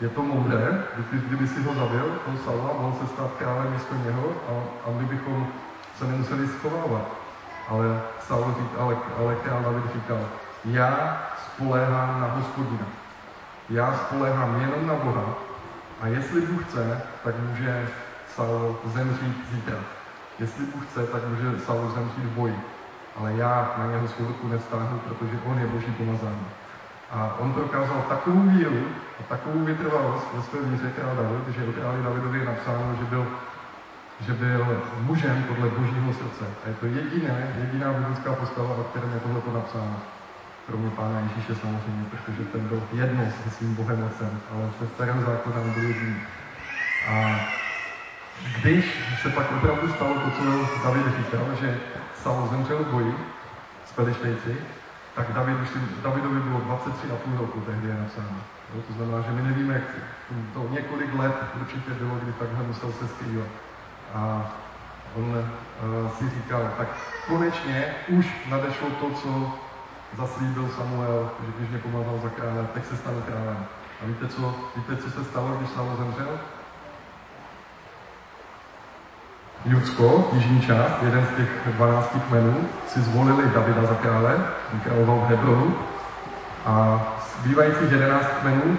Je 0.00 0.08
to 0.08 0.22
moudré, 0.22 0.82
kdyby, 1.12 1.48
si 1.48 1.62
ho 1.62 1.74
zabil, 1.74 2.20
toho 2.24 2.38
Saula, 2.44 2.72
mohl 2.80 2.98
se 3.00 3.06
stát 3.06 3.30
králem 3.38 3.72
místo 3.72 3.94
něho 3.94 4.32
a, 4.48 4.52
a 4.88 4.92
my 4.98 5.04
bychom 5.04 5.46
se 5.98 6.06
nemuseli 6.06 6.48
schovávat. 6.48 7.12
Ale 7.68 8.00
Saul 8.20 8.54
řík, 8.58 8.70
ale, 8.78 8.96
ale 9.18 9.34
král 9.34 9.62
David 9.62 9.94
říkal, 9.94 10.20
já 10.64 11.22
spoléhám 11.46 12.20
na 12.20 12.26
hospodina. 12.26 13.03
Já 13.70 13.94
spoléhám 13.94 14.60
jenom 14.60 14.86
na 14.86 14.94
Boha 14.94 15.34
a 16.00 16.06
jestli 16.06 16.40
Bůh 16.40 16.64
chce, 16.64 17.02
tak 17.24 17.34
může 17.38 17.88
Saul 18.34 18.76
zemřít 18.84 19.50
zítra. 19.52 19.76
Jestli 20.38 20.64
Bůh 20.64 20.86
chce, 20.86 21.06
tak 21.06 21.22
může 21.28 21.60
Saul 21.60 21.90
zemřít 21.90 22.24
v 22.24 22.30
boji. 22.30 22.60
Ale 23.16 23.32
já 23.32 23.74
na 23.78 23.86
něho 23.86 24.08
svou 24.08 24.26
ruku 24.26 24.48
nevstáhnu, 24.48 24.98
protože 24.98 25.38
on 25.44 25.58
je 25.58 25.66
boží 25.66 25.92
pomazání. 25.92 26.46
A 27.10 27.36
on 27.38 27.52
prokázal 27.52 28.04
takovou 28.08 28.40
víru 28.40 28.86
a 29.20 29.22
takovou 29.28 29.64
vytrvalost 29.64 30.26
ve 30.34 30.42
své 30.42 30.60
víře 30.60 30.90
král 30.96 31.16
David, 31.16 31.48
že 31.48 31.68
o 31.68 31.72
králi 31.72 32.02
Davidovi 32.02 32.38
je 32.38 32.44
napsáno, 32.44 32.96
že 33.00 33.04
byl, 33.04 33.26
že 34.20 34.32
byl 34.32 34.82
mužem 35.00 35.44
podle 35.48 35.68
božího 35.68 36.12
srdce. 36.12 36.44
A 36.64 36.68
je 36.68 36.74
to 36.74 36.86
jediné, 36.86 37.54
jediná 37.60 37.92
biblická 37.92 38.32
postava, 38.32 38.74
o 38.76 38.84
kterém 38.84 39.12
je 39.12 39.20
tohleto 39.20 39.52
napsáno. 39.52 39.96
Kromě 40.66 40.90
pána 40.90 41.20
Ježíše 41.20 41.54
samozřejmě, 41.54 42.04
protože 42.10 42.44
ten 42.44 42.68
byl 42.68 42.82
jedno 42.92 43.24
se 43.44 43.50
svým 43.50 43.74
Bohem 43.74 44.02
Otcem, 44.02 44.40
ale 44.50 44.70
ve 44.80 44.86
starém 44.86 45.20
zákonem 45.20 45.72
byl 45.72 45.82
jediný. 45.82 46.16
A 47.08 47.40
když 48.60 48.84
se 49.22 49.30
pak 49.30 49.52
opravdu 49.52 49.92
stalo 49.92 50.14
to, 50.14 50.30
co 50.30 50.68
David 50.84 51.06
říkal, 51.16 51.46
že 51.60 51.80
Saul 52.22 52.48
zemřel 52.48 52.78
v 52.78 52.86
boji 52.86 53.14
s 53.86 53.92
Pelištejci, 53.92 54.56
tak 55.14 55.32
David, 55.32 55.56
Davidovi 56.02 56.40
bylo 56.40 56.58
23,5 56.58 57.38
roku, 57.38 57.60
tehdy 57.60 57.88
je 57.88 57.94
napsáno. 57.94 58.38
Jo, 58.74 58.82
to 58.88 58.92
znamená, 58.92 59.20
že 59.20 59.30
my 59.30 59.42
nevíme, 59.42 59.74
jak 59.74 59.82
to 60.54 60.68
několik 60.70 61.14
let 61.14 61.34
určitě 61.60 61.90
bylo, 61.90 62.14
kdy 62.22 62.32
takhle 62.32 62.62
musel 62.66 62.92
se 62.92 63.08
skrývat. 63.08 63.48
A 64.14 64.52
on 65.16 65.24
uh, 65.24 66.10
si 66.10 66.30
říkal, 66.30 66.70
tak 66.78 66.88
konečně 67.26 67.94
už 68.08 68.26
nadešlo 68.50 68.90
to, 68.90 69.10
co 69.10 69.58
zaslíbil 70.18 70.68
Samuel, 70.76 71.30
že 71.46 71.52
když 71.58 71.68
mě 71.70 71.78
pomazal 71.78 72.18
za 72.22 72.28
krále, 72.28 72.66
tak 72.74 72.84
se 72.86 72.96
stane 72.96 73.22
králem. 73.26 73.66
A 74.02 74.06
víte 74.06 74.28
co, 74.28 74.54
víte, 74.76 74.96
co 74.96 75.10
se 75.10 75.24
stalo, 75.24 75.48
když 75.48 75.70
Saul 75.70 75.96
zemřel? 75.98 76.38
Judsko, 79.64 80.28
jižní 80.32 80.60
část, 80.60 81.02
jeden 81.02 81.26
z 81.26 81.36
těch 81.36 81.48
12 81.66 82.16
kmenů, 82.28 82.68
si 82.88 83.00
zvolili 83.00 83.50
Davida 83.54 83.82
za 83.82 83.94
krále, 83.94 84.44
královal 84.84 85.16
v 85.16 85.28
Hebronu, 85.28 85.76
a 86.66 87.02
zbývajících 87.40 87.90
11 87.90 88.26
kmenů, 88.40 88.78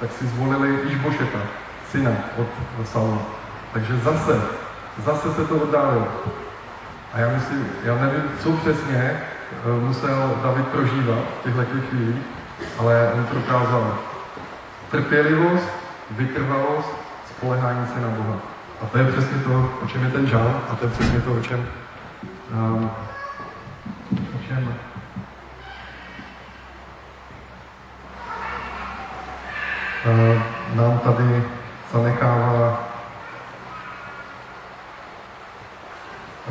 tak 0.00 0.12
si 0.12 0.26
zvolili 0.26 0.80
Išbošeta, 0.88 1.38
syna 1.90 2.10
od 2.38 2.86
Saula. 2.86 3.18
Takže 3.72 3.96
zase, 3.96 4.40
zase 5.04 5.34
se 5.34 5.44
to 5.44 5.54
oddálilo. 5.54 6.08
A 7.12 7.18
já 7.18 7.28
myslím, 7.28 7.68
já 7.84 7.94
nevím, 7.94 8.22
co 8.42 8.52
přesně 8.52 9.22
musel 9.80 10.38
David 10.42 10.68
prožívat 10.68 11.18
v 11.40 11.44
těchto 11.44 11.62
chvílích, 11.90 12.22
ale 12.78 13.12
on 13.14 13.24
prokázal 13.24 13.98
trpělivost, 14.90 15.68
vytrvalost, 16.10 16.88
spolehání 17.30 17.86
se 17.86 18.00
na 18.00 18.08
Boha. 18.08 18.36
A 18.82 18.86
to 18.86 18.98
je 18.98 19.04
přesně 19.04 19.38
to, 19.38 19.70
o 19.82 19.86
čem 19.86 20.04
je 20.04 20.10
ten 20.10 20.26
žál, 20.26 20.60
a 20.70 20.74
to 20.74 20.84
je 20.84 20.90
přesně 20.90 21.20
to, 21.20 21.32
o 21.32 21.40
čem, 21.40 21.66
um, 22.52 22.90
o 24.12 24.48
čem 24.48 24.74
uh, 30.06 30.42
nám 30.74 30.98
tady 30.98 31.44
zanechává 31.92 32.88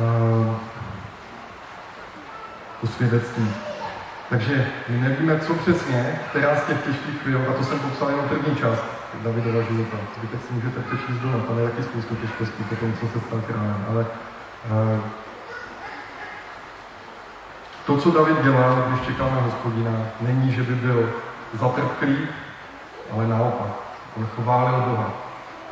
uh, 0.00 0.56
to 2.78 2.80
svědectví. 2.96 3.54
Takže 4.28 4.66
my 4.88 4.98
nevíme, 4.98 5.40
co 5.40 5.54
přesně, 5.54 6.20
která 6.30 6.56
z 6.56 6.64
těch 6.64 6.84
těžkých 6.84 7.22
chvíl, 7.22 7.40
a 7.50 7.52
to 7.52 7.64
jsem 7.64 7.78
popsal 7.78 8.10
jenom 8.10 8.28
první 8.28 8.56
část, 8.56 8.84
Davidova 9.22 9.62
života. 9.62 9.96
Zbytek 10.18 10.40
si 10.48 10.52
můžete 10.52 10.80
přečíst 10.80 11.20
doma, 11.22 11.38
tam 11.38 11.58
je 11.58 11.68
taky 11.68 11.82
spoustu 11.82 12.14
těžkostí 12.16 12.64
po 12.64 12.76
tom, 12.76 12.92
co 13.00 13.06
se 13.08 13.26
stal 13.26 13.40
králem. 13.46 13.86
Ale 13.88 14.06
uh, 14.70 15.00
to, 17.86 17.98
co 17.98 18.10
David 18.10 18.42
dělal, 18.42 18.84
když 18.88 19.06
čekal 19.06 19.30
na 19.30 19.40
hospodina, 19.40 19.90
není, 20.20 20.52
že 20.52 20.62
by 20.62 20.74
byl 20.74 21.12
zatrpklý, 21.60 22.18
ale 23.12 23.26
naopak. 23.26 23.72
On 24.16 24.26
chválil 24.26 24.80
Boha. 24.80 25.12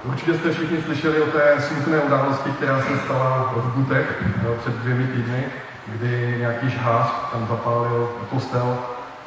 Určitě 0.04 0.34
jste 0.34 0.52
všichni 0.52 0.82
slyšeli 0.82 1.22
o 1.22 1.26
té 1.26 1.56
smutné 1.60 1.98
události, 1.98 2.50
která 2.50 2.82
se 2.82 2.98
stala 2.98 3.52
v 3.56 3.74
Gutech 3.74 4.24
no, 4.44 4.54
před 4.54 4.74
dvěmi 4.74 5.06
týdny, 5.06 5.44
kdy 5.90 6.34
nějaký 6.38 6.70
žhář 6.70 7.06
tam 7.32 7.46
zapálil 7.48 8.08
kostel, 8.30 8.78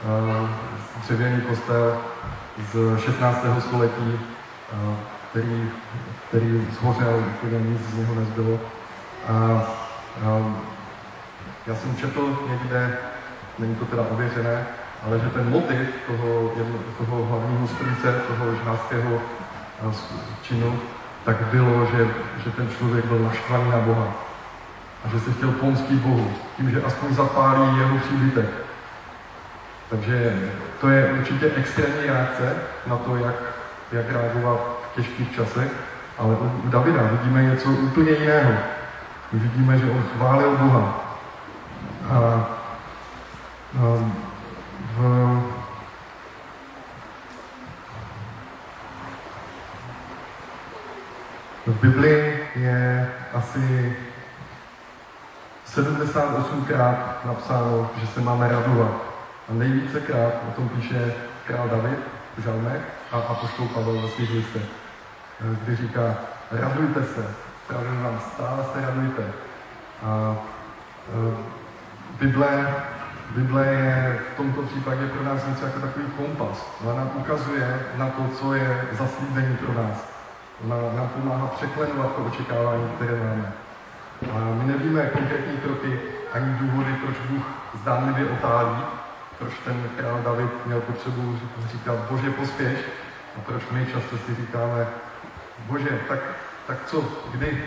uh, 0.05 0.49
dřevěný 1.01 1.41
kostel 1.41 1.97
z 2.71 2.99
16. 2.99 3.45
století, 3.59 4.19
který, 5.29 5.69
který 6.27 6.67
zhořel, 6.79 7.23
úplně 7.25 7.59
nic 7.59 7.81
z 7.81 7.97
něho 7.97 8.15
nezbylo. 8.15 8.59
A, 9.27 9.33
a 10.25 10.53
já 11.67 11.75
jsem 11.75 11.95
četl 11.95 12.39
někde, 12.49 12.97
není 13.59 13.75
to 13.75 13.85
teda 13.85 14.03
ověřené, 14.11 14.65
ale 15.05 15.19
že 15.19 15.29
ten 15.29 15.49
motiv 15.49 15.89
toho, 16.07 16.51
jedno, 16.57 16.77
toho 16.97 17.25
hlavního 17.25 17.67
strůjce, 17.67 18.21
toho 18.27 18.55
žhářského 18.55 19.21
činu, 20.41 20.79
tak 21.25 21.41
bylo, 21.41 21.85
že, 21.85 22.07
že 22.43 22.51
ten 22.51 22.69
člověk 22.77 23.05
byl 23.05 23.19
naštvaný 23.19 23.71
na 23.71 23.79
Boha 23.79 24.13
a 25.05 25.07
že 25.07 25.19
se 25.19 25.31
chtěl 25.31 25.51
pomstit 25.51 25.99
Bohu, 25.99 26.33
tím, 26.57 26.71
že 26.71 26.81
aspoň 26.81 27.15
zapálí 27.15 27.77
jeho 27.77 27.97
příbytek. 27.97 28.49
Takže 29.89 30.39
to 30.81 30.89
je 30.89 31.13
určitě 31.19 31.51
extrémní 31.55 32.05
reakce 32.05 32.55
na 32.87 32.97
to, 32.97 33.15
jak, 33.15 33.35
jak 33.91 34.11
reagovat 34.11 34.59
v 34.91 34.95
těžkých 34.95 35.35
časech, 35.35 35.71
ale 36.17 36.35
u 36.35 36.69
Davida 36.69 37.01
vidíme 37.03 37.43
něco 37.43 37.69
úplně 37.69 38.11
jiného. 38.11 38.53
My 39.31 39.39
vidíme, 39.39 39.77
že 39.77 39.91
on 39.91 40.03
chválil 40.17 40.57
Boha. 40.57 41.17
A, 42.09 42.17
a 42.17 42.47
v, 44.95 44.99
v 51.67 51.81
Biblii 51.81 52.47
je 52.55 53.11
asi 53.33 53.95
78krát 55.75 57.25
napsáno, 57.25 57.89
že 58.01 58.07
se 58.07 58.21
máme 58.21 58.47
radovat. 58.47 58.91
A 59.49 59.53
nejvícekrát 59.53 60.33
o 60.49 60.51
tom 60.51 60.69
píše 60.69 61.13
král 61.47 61.69
David 61.69 61.99
v 62.37 62.41
žalmech 62.41 62.81
a 63.11 63.17
apoštol 63.17 63.67
Pavel 63.67 64.01
ve 64.01 64.07
svých 64.07 64.31
listech, 64.31 64.65
kdy 65.39 65.75
říká, 65.75 66.15
radujte 66.51 67.03
se, 67.03 67.27
právě 67.67 67.89
vám 68.03 68.19
stále 68.33 68.63
se 68.73 68.81
radujte. 68.81 69.23
A 70.05 70.35
e, 71.13 71.35
Bible, 72.19 72.75
Bible 73.35 73.65
je 73.65 74.19
v 74.33 74.37
tomto 74.37 74.61
případě 74.61 75.07
pro 75.07 75.23
nás 75.23 75.47
něco 75.47 75.65
jako 75.65 75.79
takový 75.79 76.05
kompas. 76.17 76.65
Ona 76.83 76.93
nám 76.95 77.11
ukazuje 77.15 77.79
na 77.97 78.09
to, 78.09 78.27
co 78.39 78.53
je 78.53 78.87
zaslíbení 78.91 79.57
pro 79.57 79.73
nás. 79.73 79.97
Ona 80.65 80.75
nám 80.95 81.09
pomáhá 81.09 81.47
překlenovat 81.47 82.15
to 82.15 82.23
očekávání, 82.23 82.89
které 82.95 83.15
máme. 83.15 83.62
My 84.31 84.71
nevíme 84.71 85.05
konkrétní 85.05 85.57
kroky 85.57 85.99
ani 86.33 86.53
důvody, 86.59 86.95
proč 87.03 87.15
Bůh 87.29 87.43
zdánlivě 87.81 88.29
otálí, 88.29 88.83
proč 89.39 89.53
ten 89.65 89.89
král 89.97 90.21
David 90.23 90.65
měl 90.65 90.81
potřebu 90.81 91.39
říkat 91.71 91.95
Bože 91.95 92.31
pospěš 92.31 92.77
a 93.37 93.41
proč 93.45 93.63
my 93.71 93.85
často 93.85 94.17
si 94.17 94.35
říkáme 94.35 94.87
Bože, 95.59 95.99
tak, 96.07 96.19
tak 96.67 96.77
co, 96.85 97.03
kdy, 97.31 97.63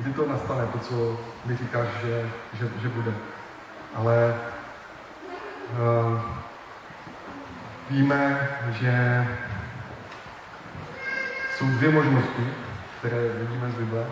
kdy 0.00 0.12
to 0.12 0.26
nastane, 0.26 0.66
to, 0.66 0.78
co 0.78 1.20
mi 1.44 1.56
říkáš, 1.56 1.86
že, 2.04 2.30
že, 2.52 2.68
že 2.82 2.88
bude. 2.88 3.12
Ale 3.94 4.34
uh, 5.72 6.20
víme, 7.90 8.48
že 8.70 9.26
jsou 11.56 11.64
dvě 11.64 11.90
možnosti, 11.90 12.48
které 12.98 13.28
vidíme 13.28 13.70
z 13.70 13.74
Bible. 13.74 14.06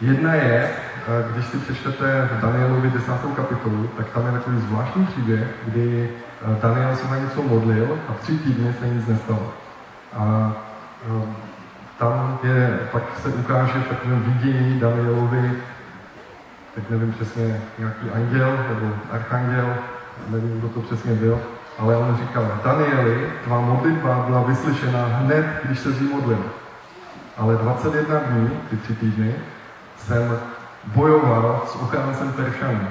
Jedna 0.00 0.34
je, 0.34 0.70
eh, 1.08 1.32
když 1.32 1.46
si 1.46 1.58
přečtete 1.58 2.28
v 2.32 2.40
Danielovi 2.40 2.90
10. 2.90 3.34
kapitolu, 3.34 3.90
tak 3.96 4.10
tam 4.10 4.26
je 4.26 4.32
takový 4.32 4.60
zvláštní 4.60 5.06
příběh, 5.06 5.48
kdy 5.64 6.10
eh, 6.42 6.58
Daniel 6.62 6.96
se 6.96 7.08
na 7.08 7.16
něco 7.16 7.42
modlil 7.42 7.98
a 8.08 8.12
tři 8.12 8.38
týdny 8.38 8.74
se 8.80 8.88
nic 8.88 9.06
nestalo. 9.06 9.52
A 10.16 10.52
eh, 11.06 11.26
tam 11.98 12.38
je, 12.42 12.78
pak 12.92 13.02
se 13.22 13.28
ukáže 13.28 13.78
v 13.78 13.88
takovém 13.88 14.22
vidění 14.22 14.80
Danielovi, 14.80 15.52
teď 16.74 16.90
nevím 16.90 17.12
přesně, 17.12 17.60
nějaký 17.78 18.10
anděl 18.14 18.58
nebo 18.68 18.94
archanděl, 19.10 19.74
nevím, 20.28 20.58
kdo 20.58 20.68
to 20.68 20.80
přesně 20.80 21.14
byl, 21.14 21.40
ale 21.78 21.96
on 21.96 22.16
říkal, 22.16 22.60
Danieli, 22.64 23.30
tvá 23.44 23.60
modlitba 23.60 24.24
byla 24.26 24.42
vyslyšena 24.42 25.06
hned, 25.06 25.46
když 25.64 25.78
se 25.78 25.92
zjí 25.92 26.08
modlil. 26.08 26.44
Ale 27.36 27.56
21 27.56 28.18
dní, 28.18 28.50
ty 28.70 28.76
tři 28.76 28.94
týdny, 28.94 29.34
jsem 29.98 30.38
bojoval 30.86 31.62
s 31.66 31.74
ochráncem 31.74 32.32
Peršanů. 32.32 32.88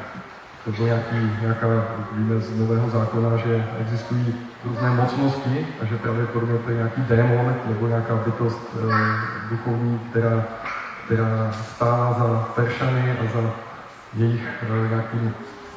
To 0.65 0.71
bylo 0.71 0.87
nějaký, 0.87 1.31
nějaká, 1.41 1.67
víme 2.11 2.39
z 2.39 2.59
Nového 2.59 2.89
zákona, 2.89 3.37
že 3.37 3.67
existují 3.81 4.35
různé 4.65 4.89
mocnosti 4.89 5.67
a 5.81 5.85
že 5.85 5.97
pravděpodobně 5.97 6.57
to 6.57 6.69
je 6.69 6.75
nějaký 6.75 7.01
démon 7.01 7.55
nebo 7.65 7.87
nějaká 7.87 8.15
bytost 8.15 8.75
e, 8.75 9.49
duchovní, 9.49 9.99
která, 10.09 10.43
která 11.05 11.51
stála 11.75 12.13
za 12.13 12.49
Peršany 12.55 13.11
a 13.11 13.23
za 13.33 13.51
jejich 14.13 14.49
e, 14.63 14.89
nějakým 14.89 15.33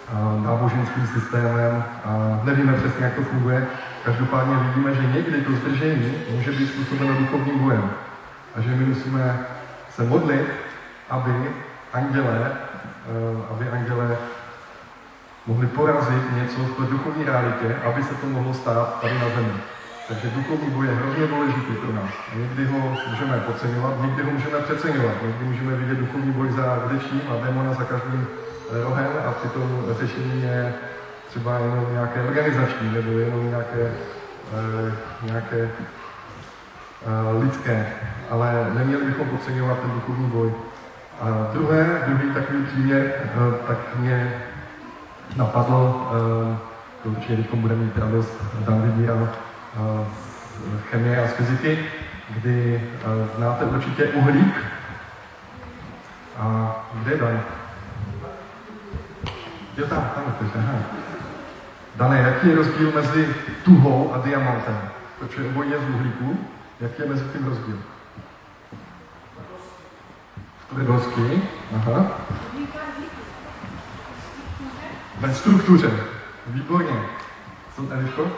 a, 0.08 0.42
náboženským 0.44 1.06
systémem 1.06 1.84
a 2.04 2.40
nevíme 2.44 2.72
přesně, 2.72 3.04
jak 3.04 3.14
to 3.14 3.22
funguje. 3.22 3.66
Každopádně 4.04 4.54
vidíme, 4.54 4.94
že 4.94 5.02
někdy 5.02 5.40
to 5.40 5.52
zdržení 5.52 6.12
může 6.30 6.52
být 6.52 6.66
způsobeno 6.66 7.14
duchovním 7.14 7.58
bojem 7.58 7.90
a 8.56 8.60
že 8.60 8.70
my 8.70 8.84
musíme 8.84 9.38
se 9.90 10.04
modlit 10.04 10.69
aby 11.10 11.50
anděle, 11.92 12.52
eh, 12.52 13.42
aby 13.50 13.68
anděle 13.68 14.16
mohli 15.46 15.66
porazit 15.66 16.36
něco 16.36 16.60
v 16.60 16.76
té 16.76 16.82
duchovní 16.90 17.24
realitě, 17.24 17.76
aby 17.84 18.02
se 18.02 18.14
to 18.14 18.26
mohlo 18.26 18.54
stát 18.54 19.00
tady 19.00 19.14
na 19.14 19.28
zemi. 19.28 19.52
Takže 20.08 20.30
duchovní 20.30 20.70
boj 20.70 20.86
je 20.86 20.94
hrozně 20.94 21.26
důležitý 21.26 21.72
pro 21.74 21.92
nás. 21.92 22.10
Někdy 22.36 22.64
ho 22.64 22.96
můžeme 23.10 23.40
podceňovat, 23.40 23.94
někdy 24.02 24.22
ho 24.22 24.30
můžeme 24.30 24.58
přeceňovat. 24.58 25.22
Někdy 25.22 25.44
můžeme 25.44 25.76
vidět 25.76 25.98
duchovní 25.98 26.32
boj 26.32 26.52
za 26.52 26.74
vdečním 26.84 27.22
a 27.30 27.44
démona 27.46 27.74
za 27.74 27.84
každým 27.84 28.26
eh, 28.26 28.82
rohem 28.82 29.08
a 29.28 29.32
přitom 29.32 29.84
řešení 30.00 30.42
je 30.42 30.74
třeba 31.30 31.58
jenom 31.58 31.86
nějaké 31.92 32.22
organizační 32.22 32.92
nebo 32.92 33.10
jenom 33.10 33.48
nějaké, 33.48 33.82
e, 33.82 34.92
nějaké 35.22 35.70
lidské. 37.38 37.86
Ale 38.30 38.70
neměli 38.74 39.04
bychom 39.04 39.28
podceňovat 39.28 39.78
ten 39.78 39.90
duchovní 39.90 40.26
boj. 40.26 40.52
A 41.20 41.52
druhé, 41.52 42.02
druhý 42.06 42.34
takový 42.34 42.64
příměr, 42.64 43.12
eh, 43.24 43.66
tak 43.66 43.78
mě 43.96 44.42
napadlo, 45.36 46.10
eh, 46.14 46.56
to 47.02 47.08
určitě 47.08 47.36
teď 47.36 47.54
budeme 47.54 47.84
mít 47.84 47.98
radost, 47.98 48.42
Dan 48.60 48.82
vybíral 48.82 49.28
eh, 49.28 50.06
z 50.78 50.90
chemie 50.90 51.24
a 51.24 51.28
z 51.28 51.32
fyziky, 51.32 51.86
kdy 52.28 52.82
znáte 53.36 53.64
určitě 53.64 54.04
uhlík. 54.04 54.54
A 56.38 56.76
kde 56.94 57.10
je 57.10 57.18
Dan? 57.18 57.40
Jo, 59.76 59.86
tam, 59.86 60.10
tam 60.14 60.48
jste, 60.48 60.58
aha. 60.58 60.78
Dane, 61.96 62.18
jaký 62.18 62.48
je 62.48 62.56
rozdíl 62.56 62.92
mezi 62.94 63.34
tuhou 63.64 64.14
a 64.14 64.18
diamantem? 64.18 64.80
Protože 65.18 65.48
obojí 65.48 65.70
je 65.70 65.78
z 65.78 65.94
uhlíku. 65.94 66.40
Jaký 66.80 67.02
je 67.02 67.08
mezi 67.08 67.24
tím 67.24 67.46
rozdíl? 67.46 67.78
Tvrdosti. 70.70 71.42
Aha. 71.76 72.20
Ve 75.20 75.34
struktuře. 75.34 75.90
Výborně. 76.46 77.02
Co, 77.76 77.82
Eliško? 77.90 78.30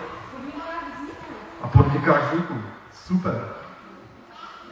A 1.62 1.68
podmínkách 1.68 2.32
vzniku. 2.32 2.54
Super. 2.92 3.48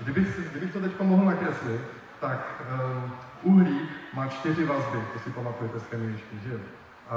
Kdybych, 0.01 0.51
kdybych 0.51 0.73
to 0.73 0.81
teď 0.81 1.01
mohl 1.01 1.25
nakreslit, 1.25 1.81
tak 2.20 2.62
um, 2.62 3.12
uhlík 3.42 3.90
má 4.14 4.27
čtyři 4.27 4.64
vazby, 4.64 4.99
to 5.12 5.18
si 5.18 5.31
pamatujete 5.31 5.81
z 5.81 5.87
chemie 5.87 6.18
že 6.44 6.53
jo? 6.53 6.59
A 7.11 7.16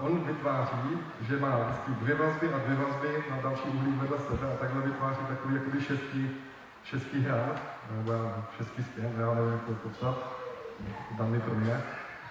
on 0.00 0.24
vytváří, 0.24 0.98
že 1.20 1.36
má 1.36 1.58
vždycky 1.58 1.90
dvě 1.90 2.14
vazby 2.14 2.48
a 2.54 2.58
dvě 2.58 2.76
vazby 2.76 3.24
na 3.30 3.36
další 3.42 3.68
uhlík 3.68 4.00
vedle 4.00 4.18
sebe 4.18 4.54
a 4.54 4.56
takhle 4.56 4.82
vytváří 4.82 5.20
takový 5.28 5.54
jakoby 5.54 5.80
šestý, 5.80 6.28
šestý 6.84 7.20
hrad 7.20 7.62
nebo 7.90 8.32
český 8.58 8.82
stěn, 8.82 9.12
já 9.18 9.34
nevím, 9.34 9.52
jak 9.52 9.62
to 9.62 9.72
popsat, 9.72 10.16
dany 11.18 11.40
pro 11.40 11.54
mě, 11.54 11.82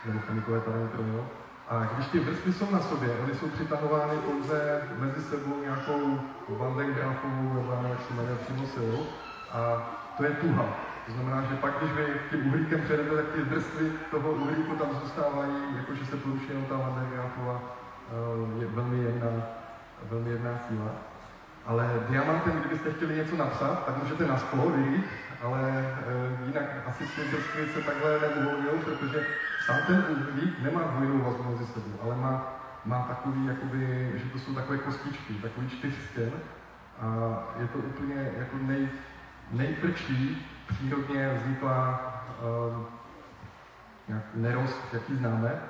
nebo 0.06 0.20
chemikové 0.20 0.60
tady 0.60 0.88
pro 0.88 1.04
mě. 1.04 1.22
A 1.70 1.84
když 1.84 2.08
ty 2.08 2.20
vrstvy 2.20 2.54
jsou 2.54 2.72
na 2.72 2.80
sobě, 2.80 3.10
oni 3.24 3.36
jsou 3.36 3.50
přitahovány 3.50 4.18
pouze 4.18 4.82
mezi 4.98 5.22
sebou 5.22 5.62
nějakou 5.62 6.20
Vandengrafovou, 6.50 7.54
nebo 7.54 7.88
jak 7.90 8.02
se 8.02 8.14
jmenuje 8.14 8.36
přímo 8.36 8.68
silou, 8.68 9.06
a 9.52 9.60
to 10.18 10.24
je 10.24 10.30
tuha. 10.30 10.66
To 11.06 11.12
znamená, 11.12 11.42
že 11.42 11.56
pak, 11.56 11.74
když 11.80 11.92
vy 11.92 12.06
tím 12.30 12.48
uhlíkem 12.48 12.82
přejdete, 12.82 13.16
tak 13.16 13.26
ty 13.36 13.42
vrstvy 13.42 13.92
toho 14.12 14.32
uhlíku 14.32 14.76
tam 14.76 15.00
zůstávají, 15.02 15.54
jakože 15.78 16.06
se 16.06 16.18
poruší 16.18 16.48
jenom 16.50 16.66
ta 16.66 16.78
Vandengrafova 16.78 17.62
eh, 17.62 18.62
je 18.62 18.68
velmi 18.68 19.04
jedna, 19.04 19.28
velmi 20.10 20.30
jedna 20.30 20.60
síla. 20.68 20.92
Ale 21.66 21.90
diamantem, 22.10 22.60
kdybyste 22.60 22.92
chtěli 22.92 23.16
něco 23.16 23.38
napsat, 23.38 23.86
tak 23.86 24.04
můžete 24.04 24.28
na 24.28 24.38
sklo 24.38 24.70
vylít 24.70 25.06
ale 25.44 25.62
e, 26.08 26.46
jinak 26.46 26.88
asi 26.88 27.04
ty 27.04 27.22
vrstvy 27.22 27.68
se 27.68 27.82
takhle 27.82 28.20
neuvolňují, 28.20 28.82
protože 28.84 29.26
sám 29.66 29.78
ten 29.88 30.06
uhlík 30.10 30.60
nemá 30.60 30.82
dvojnou 30.82 31.24
vazbu 31.24 31.44
mezi 31.44 31.66
sebou, 31.66 32.00
ale 32.04 32.16
má, 32.16 32.60
má 32.86 33.02
takový, 33.02 33.46
jakoby, 33.46 34.12
že 34.16 34.30
to 34.30 34.40
jsou 34.40 34.54
takové 34.54 34.78
kostičky, 34.78 35.34
takový 35.34 35.70
čtyřstěn 35.70 36.32
a 37.02 37.38
je 37.60 37.68
to 37.68 37.78
úplně 37.78 38.32
jako 38.38 38.58
nej, 38.62 38.90
nejtvrdší 39.52 40.48
přírodně 40.68 41.34
vzniklá 41.34 42.00
um, 42.74 42.86
nějak 44.08 44.24
nerost, 44.34 44.94
jaký 44.94 45.16
známe. 45.16 45.62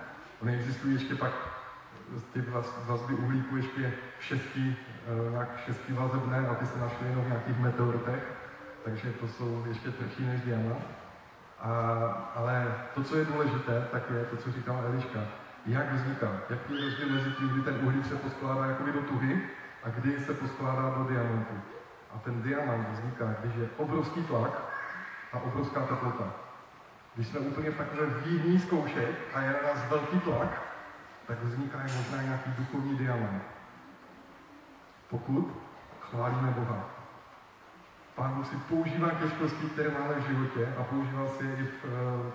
Ony 0.42 0.56
existují 0.56 0.94
ještě 0.94 1.16
pak 1.16 1.32
ty 2.34 2.44
vazby 2.88 3.14
uhlíku 3.14 3.58
ještě 3.58 3.94
šestí, 4.20 4.78
uh, 4.90 4.93
nějak 5.32 5.50
šestí 5.66 5.94
vazebné 5.94 6.48
a 6.48 6.56
ty 6.56 6.66
se 6.66 6.80
našly 6.80 7.08
jenom 7.08 7.26
v 7.26 7.28
nějakých 7.28 7.60
meteoritech 7.60 8.24
takže 8.84 9.12
to 9.12 9.28
jsou 9.28 9.64
ještě 9.68 9.92
tvrdší 9.92 10.26
než 10.26 10.42
diamant. 10.42 10.86
A, 11.60 11.72
ale 12.36 12.76
to, 12.96 13.04
co 13.04 13.18
je 13.18 13.26
důležité, 13.26 13.88
tak 13.92 14.04
je 14.10 14.26
to, 14.26 14.38
co 14.38 14.52
říkala 14.52 14.84
Eliška. 14.86 15.20
Jak 15.66 15.94
vzniká? 15.94 16.28
Jaký 16.50 16.76
je 16.76 16.86
rozdíl 16.86 17.10
mezi 17.10 17.32
tím, 17.32 17.50
kdy 17.50 17.62
ten 17.62 17.88
uhlík 17.88 18.06
se 18.06 18.16
poskládá 18.16 18.66
jakoby 18.66 18.92
do 18.92 19.02
tuhy 19.02 19.42
a 19.84 19.90
kdy 19.90 20.20
se 20.20 20.34
poskládá 20.34 20.96
do 20.98 21.04
diamantu. 21.04 21.54
A 22.16 22.20
ten 22.20 22.42
diamant 22.42 22.88
vzniká, 22.90 23.36
když 23.40 23.56
je 23.56 23.70
obrovský 23.78 24.24
tlak 24.24 24.62
a 25.34 25.40
obrovská 25.40 25.80
teplota. 25.86 26.34
Když 27.16 27.28
jsme 27.28 27.40
úplně 27.40 27.72
v 27.72 27.78
takové 27.78 28.06
výhní 28.06 28.60
zkoušek 28.60 29.16
a 29.34 29.42
je 29.42 29.48
na 29.48 29.74
nás 29.74 29.90
velký 29.90 30.20
tlak, 30.20 30.62
tak 31.28 31.44
vzniká 31.44 31.78
možná 31.78 32.22
nějaký 32.22 32.50
duchovní 32.58 32.98
diamant. 32.98 33.44
Pokud 35.14 35.48
chválíme 36.02 36.52
Boha. 36.52 36.90
Pán 38.16 38.34
Bůh 38.34 38.48
si 38.48 38.56
používá 38.56 39.10
těžkosti, 39.10 39.66
které 39.66 39.90
máme 39.90 40.14
v 40.16 40.28
životě 40.28 40.74
a 40.80 40.84
používal 40.84 41.28
si 41.28 41.46
je 41.46 41.56
i 41.58 41.64
v... 41.64 41.86
Uh, 41.86 42.32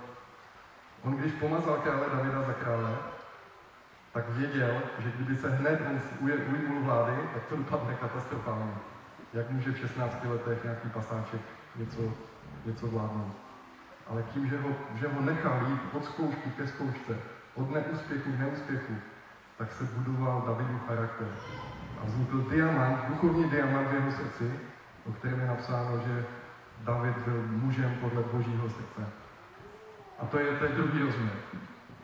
on 1.03 1.13
když 1.17 1.33
pomazal 1.33 1.77
krále 1.77 2.07
Davida 2.13 2.43
za 2.43 2.53
krále, 2.53 2.97
tak 4.13 4.29
věděl, 4.29 4.83
že 4.99 5.11
kdyby 5.11 5.37
se 5.37 5.51
hned 5.51 5.81
on 5.89 6.01
ujmul 6.53 6.83
vlády, 6.83 7.13
tak 7.35 7.45
to 7.45 7.57
dopadne 7.57 7.95
katastrofálně. 7.95 8.75
Jak 9.33 9.51
může 9.51 9.71
v 9.71 9.79
16 9.79 10.25
letech 10.25 10.65
nějaký 10.65 10.89
pasáček 10.89 11.41
něco, 11.77 12.01
něco 12.67 12.87
vládnout. 12.87 13.37
Ale 14.07 14.23
tím, 14.23 14.49
že 14.49 14.59
ho, 14.59 14.69
že 14.95 15.09
ho 15.09 15.21
nechal 15.21 15.67
jít 15.67 15.81
od 15.93 16.05
zkoušky 16.05 16.51
ke 16.51 16.67
zkoušce, 16.67 17.19
od 17.55 17.71
neúspěchu 17.71 18.33
k 18.33 18.39
neúspěchu, 18.39 18.95
tak 19.57 19.73
se 19.73 19.85
budoval 19.85 20.45
Davidu 20.47 20.81
charakter. 20.87 21.29
A 22.03 22.07
vznikl 22.07 22.51
diamant, 22.51 22.99
duchovní 23.09 23.51
diamant 23.51 23.89
v 23.89 23.95
jeho 23.95 24.13
srdci, 24.13 24.61
o 25.07 25.13
kterém 25.13 25.41
je 25.41 25.47
napsáno, 25.47 25.99
že 26.07 26.25
David 26.81 27.19
byl 27.19 27.43
mužem 27.49 27.95
podle 28.01 28.23
božího 28.23 28.69
srdce. 28.69 29.07
A 30.19 30.27
to 30.27 30.39
je, 30.39 30.57
to 30.57 30.65
je 30.65 30.71
druhý 30.71 31.03
rozměr. 31.03 31.33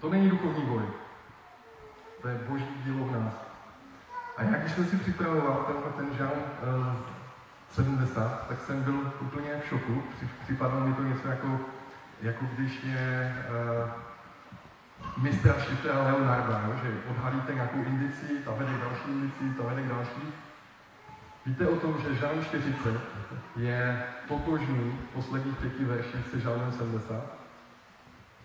To 0.01 0.11
není 0.11 0.31
duchovní 0.31 0.67
boj. 0.67 0.83
To 2.23 2.29
je 2.29 2.39
boží 2.49 2.83
dílo 2.85 3.07
v 3.07 3.13
nás. 3.13 3.35
A 4.37 4.43
já, 4.43 4.51
když 4.51 4.73
jsem 4.73 4.85
si 4.85 4.97
připravoval 4.97 5.65
tenhle 5.67 5.93
ten 5.97 6.19
žán 6.19 6.33
uh, 6.79 6.97
70, 7.71 8.47
tak 8.49 8.61
jsem 8.61 8.83
byl 8.83 9.13
úplně 9.21 9.51
v 9.65 9.69
šoku. 9.69 10.03
Připadalo 10.43 10.87
mi 10.87 10.95
to 10.95 11.03
něco 11.03 11.29
jako, 11.29 11.61
jako 12.23 12.45
když 12.57 12.85
je 12.85 13.35
uh, 13.85 13.91
mistra 15.17 15.61
šifra 15.61 16.03
Leonarda, 16.03 16.63
jo? 16.67 16.75
že 16.83 17.11
odhalíte 17.11 17.55
nějakou 17.55 17.85
indici, 17.85 18.27
ta 18.45 18.51
vede 18.51 18.73
k 18.73 18.81
další 18.81 19.09
indici, 19.09 19.55
ta 19.59 19.69
vede 19.69 19.83
k 19.83 19.89
další. 19.89 20.35
Víte 21.47 21.69
o 21.69 21.77
tom, 21.77 21.95
že 22.03 22.15
žán 22.15 22.45
40 22.45 23.01
je 23.57 24.03
totožný 24.29 24.99
v 25.11 25.15
posledních 25.15 25.57
pěti 25.57 25.85
verších 25.85 26.29
se 26.31 26.41
žálem 26.41 26.73
70? 26.73 27.25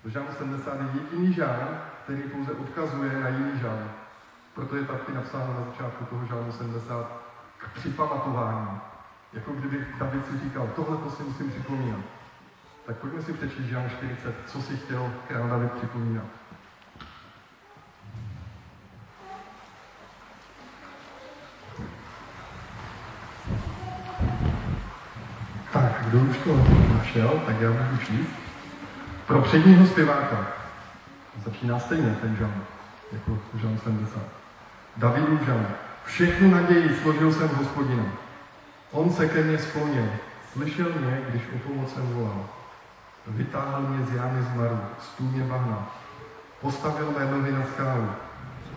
Žán 0.06 0.26
70 0.38 0.74
je 0.82 0.88
jediný 1.02 1.34
žán, 1.34 1.82
který 2.04 2.22
pouze 2.22 2.52
odkazuje 2.52 3.19
na 3.19 3.28
jiný 3.28 3.60
žán. 3.60 3.91
Proto 4.56 4.76
je 4.76 4.86
taky 4.86 5.12
napsáno 5.12 5.54
na 5.54 5.65
začátku 5.65 6.06
toho 6.06 6.26
žánu 6.26 6.52
70 6.52 7.22
k 7.58 7.69
připamatování. 7.74 8.80
Jako 9.34 9.52
kdyby 9.52 9.88
David 10.00 10.26
si 10.26 10.39
říkal, 10.39 10.69
tohle 10.76 10.98
to 10.98 11.12
si 11.12 11.24
musím 11.24 11.52
připomínat. 11.52 12.00
Tak 12.86 12.98
pojďme 12.98 13.22
si 13.22 13.34
přečíst 13.34 13.65
žán 13.65 13.89
40, 13.89 14.36
co 14.48 14.62
si 14.62 14.78
chtěl 14.78 15.12
král 15.28 15.50
David 15.50 15.72
připomínat. 15.72 16.26
Tak, 25.74 25.99
kdo 26.10 26.19
už 26.19 26.38
to 26.38 26.58
našel, 26.93 27.41
tak 27.45 27.62
já 27.62 27.72
budu 27.72 27.98
číst. 27.98 28.30
Pro 29.28 29.41
předního 29.41 29.88
zpěváka 29.88 30.48
začíná 31.45 31.80
stejně 31.80 32.17
ten 32.22 32.36
žán, 32.36 32.63
jako 33.12 33.38
žán 33.56 33.78
70. 33.78 34.22
Davidův 34.98 35.41
žán. 35.41 35.67
Všechnu 36.06 36.52
naději 36.52 36.95
složil 37.02 37.34
jsem 37.34 37.48
hospodina. 37.48 38.04
On 38.91 39.10
se 39.10 39.28
ke 39.28 39.43
mně 39.43 39.58
sklonil, 39.58 40.10
slyšel 40.54 40.88
mě, 41.00 41.22
když 41.30 41.41
o 41.56 41.60
pomoc 41.67 41.93
jsem 41.93 42.13
volal. 42.13 42.45
Vytáhl 43.28 43.82
mě 43.82 44.06
z 44.06 44.15
jámy 44.15 44.41
zmaru, 44.41 44.80
z 45.02 45.10
tůně 45.10 45.43
bahna. 45.43 45.91
Postavil 46.62 47.13
mé 47.19 47.32
nohy 47.32 47.52
na 47.52 47.63
skálu. 47.74 48.10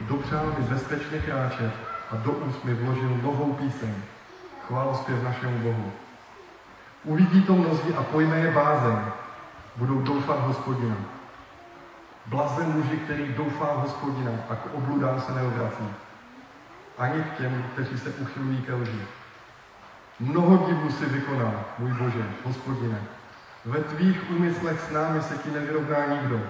Dopřál 0.00 0.54
mi 0.58 0.64
bezpečně 0.64 1.18
kráčet 1.18 1.72
a 2.10 2.16
do 2.16 2.30
úst 2.32 2.64
mi 2.64 2.74
vložil 2.74 3.18
novou 3.22 3.52
píseň. 3.52 3.94
Chvál 4.66 4.94
zpěv 4.94 5.22
našemu 5.22 5.58
Bohu. 5.58 5.92
Uvidí 7.04 7.42
to 7.42 7.54
mnozí 7.54 7.94
a 7.94 8.02
pojme 8.02 8.38
je 8.38 8.50
bázeň. 8.50 8.98
Budou 9.76 10.02
doufat 10.02 10.40
hospodina. 10.40 10.96
Blazen 12.26 12.72
muži, 12.72 12.96
který 12.96 13.32
doufá 13.32 13.64
v 13.64 13.78
hospodina 13.78 14.30
a 14.50 14.54
k 14.54 14.74
obludám 14.74 15.20
se 15.20 15.32
neobrací. 15.32 15.88
Ani 16.98 17.22
k 17.22 17.36
těm, 17.38 17.64
kteří 17.72 17.98
se 17.98 18.10
uchylují 18.10 18.62
ke 18.62 18.74
lži. 18.74 19.02
Mnoho 20.20 20.66
divů 20.66 20.92
si 20.92 21.06
vykonal, 21.06 21.64
můj 21.78 21.92
Bože, 21.92 22.26
hospodine. 22.44 22.98
Ve 23.64 23.80
tvých 23.80 24.30
úmyslech 24.30 24.80
s 24.80 24.90
námi 24.90 25.22
se 25.22 25.38
ti 25.38 25.50
nevyrovná 25.50 26.06
nikdo. 26.06 26.40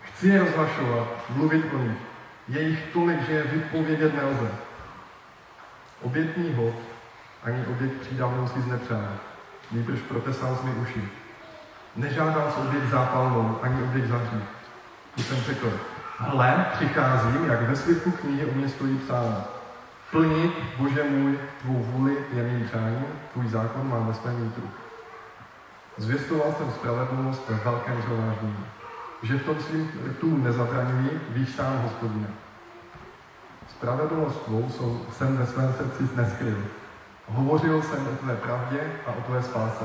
Chci 0.00 0.28
je 0.28 0.38
rozhlašovat, 0.38 1.08
mluvit 1.36 1.64
o 1.74 1.78
nich. 1.78 1.98
Je 2.48 2.62
jich 2.62 2.92
tolik, 2.92 3.22
že 3.22 3.32
je 3.32 3.42
vypovědět 3.42 4.14
nelze. 4.14 4.50
Obětní 6.02 6.54
hod 6.54 6.74
ani 7.44 7.66
oběť 7.66 7.92
přídavnou 7.92 8.48
si 8.48 8.62
znepřál, 8.62 9.08
nejprve 9.72 9.98
protestal 9.98 10.58
mi 10.64 10.70
uši. 10.70 11.08
Nežádal 11.96 12.50
s 12.50 12.56
oběť 12.56 12.84
zápalnou, 12.90 13.58
ani 13.62 13.82
oběť 13.82 14.04
za 14.04 14.16
hřích. 14.16 14.48
Tu 15.14 15.22
jsem 15.22 15.36
řekl, 15.36 15.72
hle, 16.18 16.66
přicházím, 16.72 17.44
jak 17.44 17.62
ve 17.62 17.76
svitku 17.76 18.10
knihy 18.10 18.46
o 18.46 18.54
mě 18.54 18.68
stojí 18.68 18.98
psáno. 18.98 19.44
Plnit, 20.10 20.52
Bože 20.78 21.04
můj, 21.10 21.38
tvou 21.62 21.82
vůli 21.82 22.16
je 22.32 22.42
mým 22.42 22.68
přáním, 22.68 23.04
tvůj 23.32 23.48
zákon 23.48 23.88
mám 23.88 24.06
ve 24.06 24.14
svém 24.14 24.44
nitru. 24.44 24.70
Zvěstoval 25.96 26.54
jsem 26.58 26.70
spravedlnost 26.70 27.48
ve 27.48 27.56
velkém 27.56 28.02
zhromáždění, 28.02 28.64
že 29.22 29.38
v 29.38 29.44
tom 29.44 29.56
svým 29.60 29.90
tu 30.20 30.36
nezabraňují, 30.36 31.10
víš 31.28 31.54
sám 31.54 31.78
hospodine. 31.82 32.26
Spravedlnost 33.68 34.44
tvou 34.44 34.70
jsem 35.12 35.36
ve 35.36 35.46
svém 35.46 35.74
srdci 35.74 36.16
neskryl, 36.16 36.58
Hovořil 37.28 37.82
jsem 37.82 38.06
o 38.06 38.16
tvé 38.16 38.36
pravdě 38.36 38.80
a 39.06 39.10
o 39.10 39.20
tvé 39.20 39.42
spáse. 39.42 39.84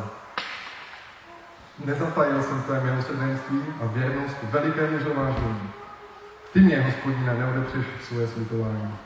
Nezatajil 1.86 2.44
jsem 2.44 2.62
tvé 2.62 2.84
milosrdenství 2.84 3.62
a 3.82 3.86
věrnost 3.86 4.36
velikému 4.44 5.00
zhromáždění. 5.00 5.70
Ty 6.54 6.60
mě, 6.60 6.82
hospodine, 6.82 7.34
neodepřeš 7.34 7.86
svoje 8.02 8.28
slitování. 8.28 8.98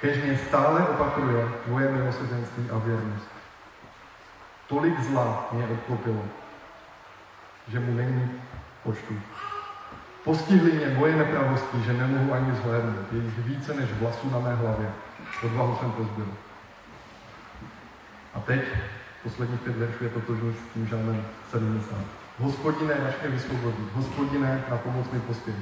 Kež 0.00 0.24
mě 0.24 0.38
stále 0.48 0.88
opatruje 0.88 1.48
tvoje 1.64 1.90
milosrdenství 1.90 2.70
a 2.70 2.78
věrnost. 2.78 3.28
Tolik 4.68 5.00
zla 5.00 5.48
mě 5.52 5.66
odklopilo, 5.66 6.22
že 7.68 7.80
mu 7.80 7.94
není 7.94 8.40
počtu. 8.82 9.14
Postihly 10.24 10.72
mě 10.72 10.88
moje 10.88 11.16
nepravosti, 11.16 11.82
že 11.82 11.92
nemohu 11.92 12.32
ani 12.32 12.52
zhlédnout. 12.54 13.12
Je 13.12 13.18
jich 13.18 13.38
více 13.38 13.74
než 13.74 13.92
vlasů 13.92 14.30
na 14.30 14.38
mé 14.38 14.54
hlavě. 14.54 14.90
Odvahu 15.42 15.76
jsem 15.76 15.92
pozbyl. 15.92 16.26
A 18.34 18.40
teď 18.40 18.60
posledních 19.22 19.60
pět 19.60 19.76
veršů 19.76 20.04
je 20.04 20.10
totožný 20.10 20.54
s 20.54 20.74
tím 20.74 20.86
žalmem 20.86 21.24
70. 21.50 21.98
Hospodine, 22.38 22.94
až 22.94 23.14
mě 23.20 23.30
vysvobodí. 23.30 23.88
Hospodine, 23.94 24.64
na 24.70 24.76
pomoc 24.76 25.10
mi 25.10 25.20
pospěš. 25.20 25.54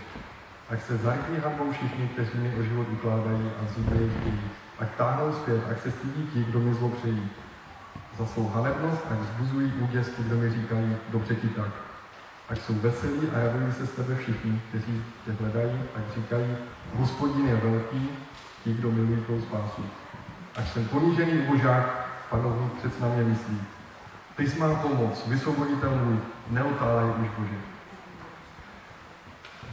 Ať 0.71 0.83
se 0.83 0.97
zarkní 0.97 1.37
hambou 1.37 1.73
všichni, 1.73 2.09
kteří 2.09 2.39
mi 2.39 2.55
o 2.61 2.63
život 2.63 2.87
ukládají 2.93 3.51
a 3.61 3.65
vzít 3.65 3.93
jejich 3.93 4.13
chtějí. 4.21 4.41
Ať 4.79 4.89
táhnou 4.97 5.33
zpět, 5.33 5.63
ať 5.71 5.83
se 5.83 5.91
stydí 5.91 6.29
ti, 6.33 6.45
kdo 6.45 6.61
mi 6.61 6.75
zlo 6.75 6.89
přejí. 6.89 7.31
Za 8.19 8.27
svou 8.27 8.49
hanebnost, 8.49 9.07
ať 9.11 9.19
vzbuzují 9.19 9.73
úděs 9.73 10.11
kdo 10.19 10.37
mi 10.37 10.51
říkají, 10.51 10.97
dobře 11.09 11.35
ti 11.35 11.49
tak. 11.49 11.71
Ať 12.49 12.61
jsou 12.61 12.75
veselí 12.75 13.29
a 13.35 13.39
radují 13.39 13.73
se 13.73 13.87
z 13.87 13.91
tebe 13.91 14.15
všichni, 14.17 14.61
kteří 14.69 15.05
tě 15.25 15.33
hledají, 15.33 15.81
ať 15.97 16.15
říkají, 16.15 16.57
hospodin 16.95 17.49
je 17.49 17.57
velký, 17.57 18.11
ti, 18.65 18.75
kdo 18.75 18.91
milují 18.91 19.21
tvou 19.21 19.41
spásu. 19.41 19.85
Ať 20.57 20.73
jsem 20.73 20.85
ponížený 20.85 21.33
ubožák, 21.33 22.12
Panovu 22.33 22.71
přec 22.79 22.99
na 22.99 23.09
mě 23.09 23.25
myslí. 23.25 23.61
Ty 24.37 24.51
jsi 24.51 24.59
má 24.59 24.75
pomoc, 24.75 25.27
vysvoboditel 25.27 25.91
můj, 26.05 26.19
neotálej 26.51 27.05
už 27.05 27.29
Bože. 27.39 27.55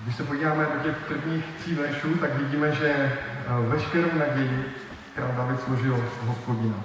Když 0.04 0.16
se 0.16 0.24
podíváme 0.24 0.66
do 0.66 0.84
těch 0.84 0.98
prvních 1.08 1.46
tří 1.60 1.76
veršů, 1.76 2.16
tak 2.16 2.36
vidíme, 2.36 2.76
že 2.76 2.88
eh, 2.90 3.18
veškerou 3.68 4.10
naději 4.20 4.66
král 5.16 5.32
David 5.38 5.64
složil 5.64 6.06
hospodina. 6.26 6.76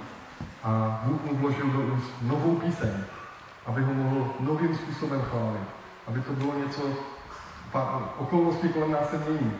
A 0.63 1.01
Bůh 1.03 1.23
mu 1.23 1.37
vložil 1.37 1.67
do 1.67 1.79
úst 1.79 2.11
novou 2.21 2.55
píseň, 2.55 2.93
aby 3.65 3.81
ho 3.81 3.93
mohl 3.93 4.33
novým 4.39 4.75
způsobem 4.75 5.21
chválit. 5.21 5.67
Aby 6.07 6.21
to 6.21 6.33
bylo 6.33 6.53
něco, 6.59 6.81
okolnosti 8.17 8.69
kolem 8.69 8.91
nás 8.91 9.09
se 9.09 9.17
mění. 9.17 9.53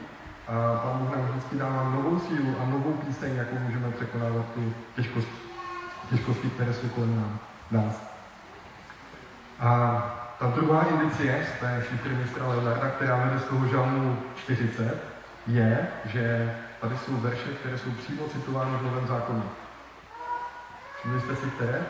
A 0.47 0.81
Pán 0.83 0.99
Bůh 0.99 1.15
nám 1.15 1.25
vždycky 1.25 1.57
dává 1.57 1.89
novou 1.89 2.19
sílu 2.19 2.55
a 2.59 2.65
novou 2.65 2.91
píseň, 2.93 3.35
jakou 3.35 3.59
můžeme 3.59 3.91
překonávat 3.91 4.45
tu 4.55 4.73
těžkost 4.95 5.27
těžkosti, 6.09 6.49
které 6.49 6.73
jsou 6.73 6.87
kolem 6.87 7.39
nás. 7.71 8.01
A 9.59 10.01
ta 10.39 10.47
druhá 10.47 10.83
indicie 10.83 11.47
z 11.57 11.59
té 11.59 11.83
šifry 11.89 12.15
mistra 12.15 12.47
Leonarda, 12.47 12.89
která 12.89 13.15
vede 13.15 13.39
z 13.39 13.43
toho 13.43 13.67
žalmu 13.67 14.17
40, 14.35 14.97
je, 15.47 15.87
že 16.05 16.55
tady 16.81 16.97
jsou 16.97 17.17
verše, 17.17 17.49
které 17.59 17.77
jsou 17.77 17.91
přímo 17.91 18.27
citovány 18.27 18.77
v 18.77 18.83
Novém 18.83 19.07
zákoně. 19.07 19.43
Všimli 20.99 21.21
jste 21.21 21.35
si 21.35 21.45
které? 21.45 21.81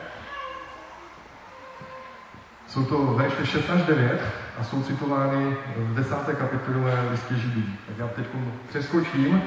Jsou 2.67 2.85
to 2.85 3.05
verše 3.05 3.45
6 3.45 3.69
až 3.69 3.81
9 3.81 4.21
a 4.59 4.63
jsou 4.63 4.83
citovány 4.83 5.57
v 5.77 5.95
desáté 5.95 6.33
kapitole 6.33 7.07
listě 7.11 7.35
Židů. 7.35 7.61
Tak 7.87 7.97
já 7.97 8.07
teď 8.07 8.25
přeskočím 8.69 9.41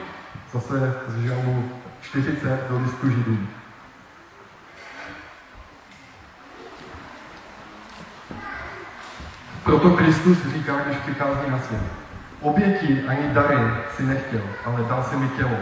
zase 0.52 0.94
z 1.07 1.24
žalmu 1.24 1.72
40 2.02 2.68
do 2.70 2.78
listu 2.78 3.11
Židů. 3.11 3.38
Proto 9.68 9.90
Kristus 9.90 10.38
říká, 10.52 10.76
když 10.87 10.96
přichází 10.96 11.50
na 11.50 11.59
svět. 11.59 11.83
Oběti 12.40 13.04
ani 13.09 13.28
dary 13.35 13.59
si 13.96 14.02
nechtěl, 14.02 14.40
ale 14.64 14.85
dal 14.88 15.04
si 15.04 15.16
mi 15.16 15.28
tělo. 15.28 15.57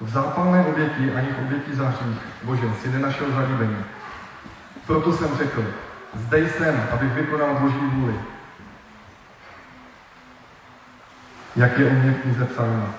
V 0.00 0.10
zápalné 0.10 0.64
oběti 0.66 1.12
ani 1.12 1.28
v 1.28 1.38
oběti 1.46 1.74
za 1.74 1.88
hřích, 1.88 2.78
si 2.82 2.88
nenašel 2.88 3.32
zalíbení. 3.32 3.84
Proto 4.86 5.12
jsem 5.12 5.36
řekl, 5.36 5.64
zde 6.14 6.48
jsem, 6.48 6.82
abych 6.92 7.12
vykonal 7.12 7.54
Boží 7.54 7.78
vůli. 7.78 8.14
Jak 11.56 11.78
je 11.78 11.86
u 11.86 11.94
mě 11.94 12.10
v 12.10 12.22
knize 12.22 12.44
psáno. 12.44 12.94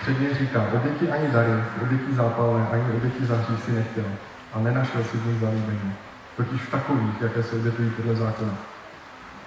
Předně 0.00 0.34
říká, 0.34 0.66
oběti 0.72 1.10
ani 1.10 1.28
dary, 1.28 1.64
oběti 1.82 2.14
zápalné, 2.14 2.66
ani 2.72 2.96
oběti 2.96 3.26
za 3.26 3.36
hřích 3.36 3.64
si 3.64 3.72
nechtěl. 3.72 4.04
A 4.52 4.58
nenašel 4.58 5.04
si 5.04 5.16
v 5.16 5.26
nich 5.26 5.40
zalíbení. 5.40 5.94
Totiž 6.36 6.60
v 6.60 6.70
takových, 6.70 7.22
jaké 7.22 7.42
se 7.42 7.56
obětují 7.56 7.90
podle 7.90 8.14
zákona. 8.14 8.73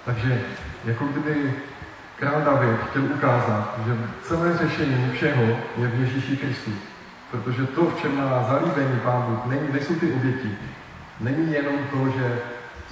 Takže 0.08 0.40
jako 0.84 1.04
kdyby 1.04 1.54
král 2.18 2.40
David 2.44 2.80
chtěl 2.90 3.02
ukázat, 3.04 3.78
že 3.86 3.96
celé 4.22 4.58
řešení 4.58 5.10
všeho 5.12 5.42
je 5.76 5.86
v 5.86 6.00
Ježíši 6.00 6.36
Kristu. 6.36 6.70
Protože 7.30 7.66
to, 7.66 7.84
v 7.84 8.00
čem 8.00 8.16
má 8.16 8.46
zalíbení 8.48 9.00
Pán 9.04 9.22
Bůh, 9.22 9.46
není, 9.46 9.72
nejsou 9.72 9.94
ty 9.94 10.12
oběti. 10.12 10.50
Není 11.20 11.52
jenom 11.52 11.74
to, 11.90 12.18
že 12.18 12.38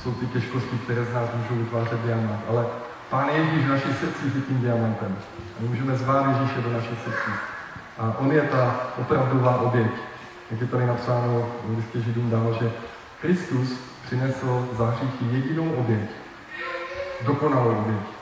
jsou 0.03 0.13
ty 0.13 0.27
těžkosti, 0.27 0.79
které 0.85 1.05
z 1.05 1.15
nás 1.15 1.29
můžou 1.35 1.63
vytvářet 1.63 2.01
diamant, 2.05 2.41
ale 2.49 2.67
Pán 3.11 3.29
Ježíš 3.29 3.65
v 3.65 3.71
našich 3.71 3.97
srdcích 3.99 4.35
je 4.35 4.41
tím 4.41 4.61
diamantem. 4.61 5.17
A 5.59 5.63
můžeme 5.69 5.97
zvát 5.97 6.27
Ježíše 6.27 6.61
do 6.61 6.73
našich 6.73 6.99
srdcí. 7.05 7.33
A 7.99 8.17
on 8.19 8.33
je 8.33 8.43
ta 8.43 8.81
opravdová 8.99 9.61
oběť. 9.61 9.93
Jak 10.51 10.61
je 10.61 10.67
tady 10.67 10.87
napsáno 10.87 11.49
v 11.65 11.77
listě 11.77 12.01
Židům 12.01 12.31
dál, 12.31 12.57
že 12.61 12.71
Kristus 13.21 13.81
přinesl 14.07 14.69
za 14.79 14.91
hříchy 14.91 15.25
jedinou 15.31 15.73
oběť, 15.73 16.11
dokonalou 17.23 17.79
oběť. 17.79 18.17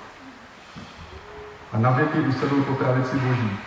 A 1.72 1.78
na 1.78 1.90
věky 1.90 2.18
usedl 2.18 2.62
po 2.62 2.74
pravici 2.74 3.16
Boží. 3.16 3.59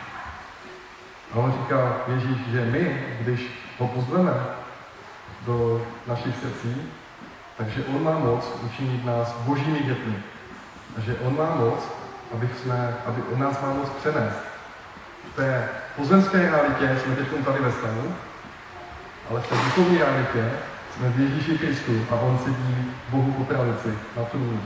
A 1.34 1.36
on 1.36 1.52
říká 1.52 1.94
Ježíš, 2.08 2.38
že 2.52 2.66
my, 2.66 3.06
když 3.22 3.48
ho 3.78 3.88
pozveme 3.88 4.34
do 5.46 5.88
našich 6.08 6.36
srdcí, 6.38 6.82
takže 7.58 7.84
on 7.96 8.04
má 8.04 8.20
moc 8.20 8.46
učinit 8.66 9.06
nás 9.06 9.34
božími 9.34 9.80
dětmi. 9.80 10.16
A 10.98 11.02
že 11.02 11.16
on 11.16 11.38
má 11.38 11.56
moc, 11.56 11.80
aby, 12.34 12.50
jsme, 12.62 12.96
aby 13.06 13.22
on 13.34 13.40
nás 13.40 13.62
má 13.62 13.74
moc 13.74 13.90
přenést. 13.90 14.40
V 15.34 15.36
té 15.36 15.70
pozemské 15.96 16.38
realitě 16.38 17.00
jsme 17.04 17.16
teď 17.16 17.28
tady 17.46 17.60
ve 17.60 17.72
stanu, 17.72 18.16
ale 19.30 19.42
v 19.42 19.48
té 19.48 19.56
duchovní 19.56 19.98
realitě 19.98 20.52
jsme 20.96 21.10
v 21.10 21.20
Ježíši 21.20 21.58
Kristu 21.58 22.06
a 22.12 22.16
on 22.16 22.40
sedí 22.44 22.92
Bohu 23.10 23.32
po 23.32 23.44
pravici 23.44 23.98
na 24.18 24.24
trůnu. 24.24 24.60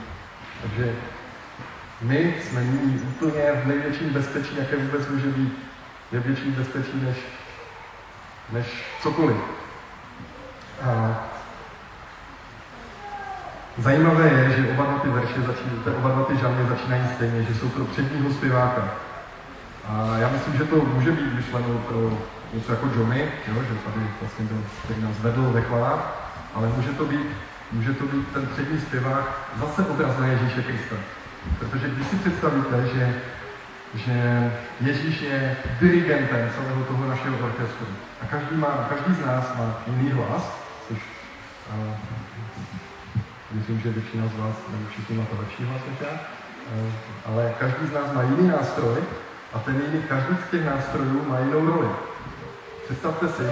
Takže 0.62 0.96
my 2.02 2.36
jsme 2.44 2.64
nyní 2.64 3.00
úplně 3.00 3.42
v 3.64 3.68
největším 3.68 4.10
bezpečí, 4.10 4.58
jaké 4.58 4.78
vůbec 4.78 5.08
může 5.08 5.28
být. 5.28 5.54
Je 6.12 6.20
větší 6.20 6.52
bezpečí 6.52 7.02
než, 7.06 7.18
než 8.52 8.66
cokoliv. 9.02 9.38
A 10.84 11.20
zajímavé 13.78 14.28
je, 14.28 14.50
že 14.50 14.72
oba 14.72 14.86
dva 14.86 15.00
ty 15.00 15.10
verše 15.10 15.42
začínají, 15.42 15.98
oba 15.98 16.10
dva 16.10 16.24
ty 16.24 16.38
žalmy 16.38 16.70
začínají 16.70 17.04
stejně, 17.16 17.44
že 17.44 17.56
jsou 17.56 17.70
pro 17.70 17.86
předního 17.86 18.34
zpěváka. 18.34 18.90
A 19.88 20.18
já 20.18 20.30
myslím, 20.30 20.58
že 20.58 20.64
to 20.64 20.76
může 20.76 21.12
být 21.12 21.34
myšleno 21.34 21.78
pro 21.88 22.18
něco 22.54 22.72
jako 22.72 22.86
Johnny, 22.96 23.32
jo, 23.48 23.64
že 23.64 23.76
tady 23.76 24.08
vlastně 24.22 24.46
byl, 24.46 24.64
který 24.84 25.02
nás 25.02 25.20
vedl 25.20 25.52
ve 25.52 25.62
chvalách, 25.62 26.32
ale 26.56 26.68
může 26.68 26.90
to 26.90 27.06
být, 27.06 27.28
může 27.72 27.94
to 27.94 28.06
být 28.06 28.28
ten 28.34 28.48
přední 28.48 28.80
zpěvák 28.82 29.50
zase 29.60 29.86
obraz 29.86 30.18
na 30.20 30.28
Ježíše 30.28 30.64
Krista. 30.64 30.96
Protože 31.60 31.90
když 31.90 32.08
si 32.08 32.16
představíte, 32.16 32.88
že, 32.94 33.16
že 33.96 34.52
Ježíš 34.82 35.22
je 35.22 35.58
dirigentem 35.80 36.50
celého 36.56 36.84
toho 36.84 37.08
našeho 37.08 37.38
orchestru 37.46 37.88
a 38.22 38.26
každý, 38.26 38.56
má, 38.56 38.88
každý 38.90 39.14
z 39.14 39.26
nás 39.26 39.56
má 39.58 39.84
jiný 39.88 40.12
hlas, 40.12 40.58
což 40.88 40.98
uh, 40.98 41.96
myslím, 43.52 43.80
že 43.80 43.90
většina 43.90 44.28
z 44.28 44.40
vás, 44.40 44.56
nebo 44.72 44.90
všichni 44.90 45.18
má 45.18 45.26
to 45.26 45.36
lepší 45.40 45.64
hlas 45.64 45.82
než 45.90 46.00
já, 46.02 46.20
ale 47.26 47.54
každý 47.60 47.88
z 47.88 47.94
nás 47.94 48.14
má 48.14 48.22
jiný 48.22 48.48
nástroj 48.48 48.98
a 49.54 49.60
ten 49.60 49.82
jiný, 49.82 50.04
každý 50.04 50.36
z 50.48 50.52
těch 50.52 50.66
nástrojů 50.66 51.26
má 51.30 51.40
jinou 51.40 51.66
roli. 51.66 51.90
Představte 52.86 53.28
si, 53.28 53.44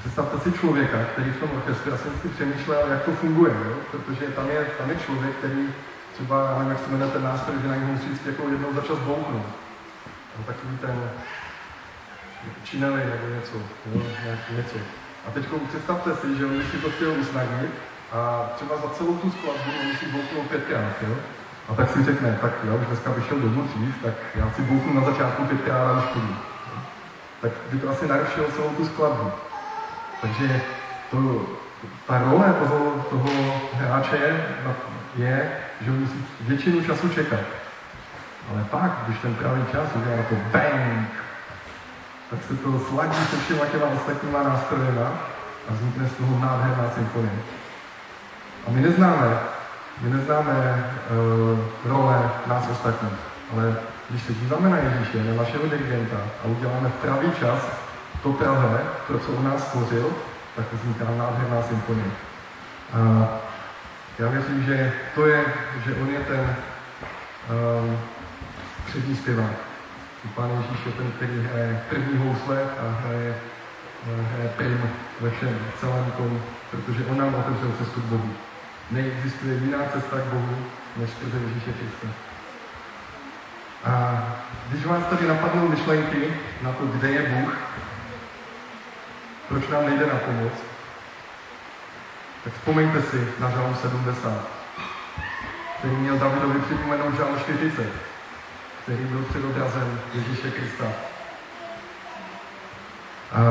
představte 0.00 0.40
si 0.40 0.58
člověka, 0.58 0.98
který 1.12 1.30
v 1.30 1.40
tom 1.40 1.50
orchestru, 1.56 1.90
já 1.90 1.98
jsem 1.98 2.12
si 2.22 2.28
přemýšlel, 2.28 2.88
jak 2.90 3.02
to 3.04 3.12
funguje, 3.12 3.52
jo? 3.52 3.76
protože 3.90 4.26
tam 4.26 4.50
je, 4.50 4.64
tam 4.78 4.90
je 4.90 4.96
člověk, 4.96 5.36
který 5.36 5.68
třeba, 6.14 6.54
nevím, 6.58 6.70
jak 6.72 6.84
se 6.84 6.90
jmenuje 6.90 7.10
ten 7.10 7.24
nástroj, 7.24 7.56
že 7.62 7.68
na 7.68 7.76
něj 7.76 7.84
musí 7.84 8.06
jako 8.26 8.48
jednou 8.48 8.74
za 8.74 8.80
čas 8.80 8.98
bouchnout. 8.98 9.46
No, 10.38 10.44
takový 10.46 10.78
ten 10.78 11.10
čineli 12.64 13.00
nebo 13.04 13.34
něco, 13.34 13.56
jo? 13.92 14.02
něco. 14.56 14.76
A 15.28 15.30
teď 15.30 15.44
představte 15.68 16.16
si, 16.16 16.38
že 16.38 16.46
on 16.46 16.62
si 16.70 16.76
to 16.76 16.90
chtěl 16.90 17.12
usnadnit 17.12 17.70
a 18.12 18.50
třeba 18.56 18.76
za 18.76 18.88
celou 18.88 19.16
tu 19.16 19.30
skladbu 19.30 19.70
on 19.80 19.86
musí 19.86 20.06
bouchnout 20.06 20.46
pětkrát, 20.46 21.02
jo? 21.08 21.16
A 21.68 21.74
tak 21.74 21.90
si 21.90 22.04
řekne, 22.04 22.38
tak 22.40 22.52
já 22.64 22.74
už 22.74 22.86
dneska 22.86 23.10
vyšel 23.10 23.38
domů 23.38 23.62
dřív, 23.62 23.94
tak 24.02 24.14
já 24.34 24.50
si 24.50 24.62
bouchnu 24.62 24.94
na 24.94 25.04
začátku 25.04 25.44
pětkrát 25.44 25.88
a 25.88 25.98
už 25.98 26.04
půjdu 26.04 26.36
tak 27.40 27.52
by 27.72 27.78
to 27.78 27.90
asi 27.90 28.06
narušilo 28.06 28.50
celou 28.50 28.70
tu 28.70 28.86
skladbu. 28.86 29.30
Takže 30.20 30.62
to, 31.10 31.46
ta 32.06 32.18
role 32.18 32.54
toho, 32.58 33.06
toho 33.10 33.60
hráče 33.72 34.46
je, 35.16 35.52
že 35.80 35.90
musí 35.90 36.24
většinu 36.40 36.84
času 36.84 37.08
čekat. 37.08 37.40
Ale 38.52 38.64
pak, 38.70 38.90
když 39.06 39.18
ten 39.18 39.34
pravý 39.34 39.62
čas 39.72 39.88
udělá 39.94 40.22
to 40.28 40.34
bang, 40.52 41.08
tak 42.30 42.38
se 42.48 42.56
to 42.56 42.80
sladí 42.88 43.24
se 43.30 43.36
všema 43.36 43.66
těma 43.66 43.86
ostatníma 43.86 44.42
nástrojema 44.42 45.08
a 45.68 45.72
vznikne 45.72 46.08
z 46.08 46.12
toho 46.12 46.38
nádherná 46.38 46.90
symfonie. 46.94 47.38
A 48.66 48.70
my 48.70 48.80
neznáme, 48.80 49.38
my 50.00 50.10
neznáme 50.10 50.84
uh, 51.10 51.58
role 51.84 52.30
nás 52.46 52.68
ostatních, 52.70 53.18
ale 53.52 53.76
když 54.10 54.22
se 54.22 54.34
díváme 54.34 54.70
na 54.70 54.76
Ježíše, 54.76 55.24
na 55.24 55.42
našeho 55.42 55.66
dirigenta 55.66 56.16
a 56.44 56.46
uděláme 56.46 56.88
v 56.88 57.02
pravý 57.02 57.32
čas 57.40 57.79
to 58.22 58.32
pravé, 58.32 58.80
to, 59.06 59.18
co 59.18 59.32
on 59.32 59.44
nás 59.44 59.68
stvořil, 59.68 60.12
tak 60.56 60.66
vzniká 60.72 61.04
nádherná 61.04 61.62
symfonie. 61.62 62.10
A 62.92 63.28
já 64.18 64.28
věřím, 64.28 64.66
že 64.66 64.92
to 65.14 65.26
je, 65.26 65.44
že 65.84 65.94
on 65.94 66.08
je 66.08 66.20
ten 66.20 66.56
um, 67.80 67.98
přední 68.86 69.16
zpěvák. 69.16 69.52
Pán 70.34 70.50
Ježíš 70.50 70.86
je 70.86 70.92
ten, 70.92 71.12
který 71.12 71.40
hraje 71.40 71.82
první 71.88 72.18
housle 72.18 72.62
a 72.62 73.00
hraje, 73.00 73.34
hraje 74.06 74.48
prim 74.56 74.90
ve 75.20 75.30
všem, 75.30 75.58
celém 75.80 76.10
tom, 76.10 76.42
protože 76.70 77.04
on 77.04 77.18
nám 77.18 77.34
otevřel 77.34 77.72
cestu 77.78 78.00
k 78.00 78.04
Bohu. 78.04 78.30
Neexistuje 78.90 79.54
jiná 79.54 79.78
cesta 79.92 80.16
k 80.16 80.24
Bohu, 80.24 80.56
než 80.96 81.10
skrze 81.10 81.36
Ježíše 81.36 81.72
Krista. 81.72 82.08
A 83.84 84.22
když 84.68 84.86
vás 84.86 85.02
tady 85.10 85.28
napadnou 85.28 85.68
myšlenky 85.68 86.34
na 86.62 86.72
to, 86.72 86.86
kde 86.86 87.10
je 87.10 87.28
Bůh, 87.28 87.58
proč 89.50 89.68
nám 89.68 89.86
nejde 89.86 90.06
na 90.06 90.18
pomoc, 90.18 90.52
tak 92.44 92.52
vzpomeňte 92.52 93.02
si 93.02 93.28
na 93.38 93.50
žalm 93.50 93.74
70, 93.74 94.32
který 95.78 95.94
měl 95.94 96.18
Davidovi 96.18 96.60
připomenout 96.60 97.16
žalm 97.16 97.40
40, 97.40 97.92
který 98.82 99.04
byl 99.04 99.22
předobrazem 99.22 100.00
Ježíše 100.14 100.50
Krista. 100.50 100.84
A 103.32 103.42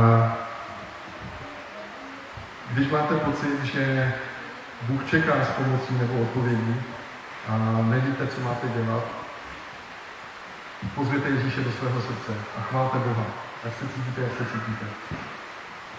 když 2.71 2.89
máte 2.91 3.15
pocit, 3.15 3.63
že 3.63 4.13
Bůh 4.81 5.09
čeká 5.09 5.45
s 5.45 5.49
pomocí 5.49 5.93
nebo 5.93 6.21
odpovědí 6.21 6.81
a 7.49 7.57
nevíte, 7.81 8.27
co 8.27 8.41
máte 8.41 8.67
dělat, 8.67 9.03
pozvěte 10.95 11.29
Ježíše 11.29 11.61
do 11.61 11.71
svého 11.71 12.01
srdce 12.01 12.33
a 12.57 12.61
chválte 12.61 12.97
Boha, 12.97 13.25
tak 13.63 13.73
se 13.79 13.87
cítíte, 13.87 14.21
jak 14.21 14.31
se 14.37 14.45
cítíte. 14.45 14.85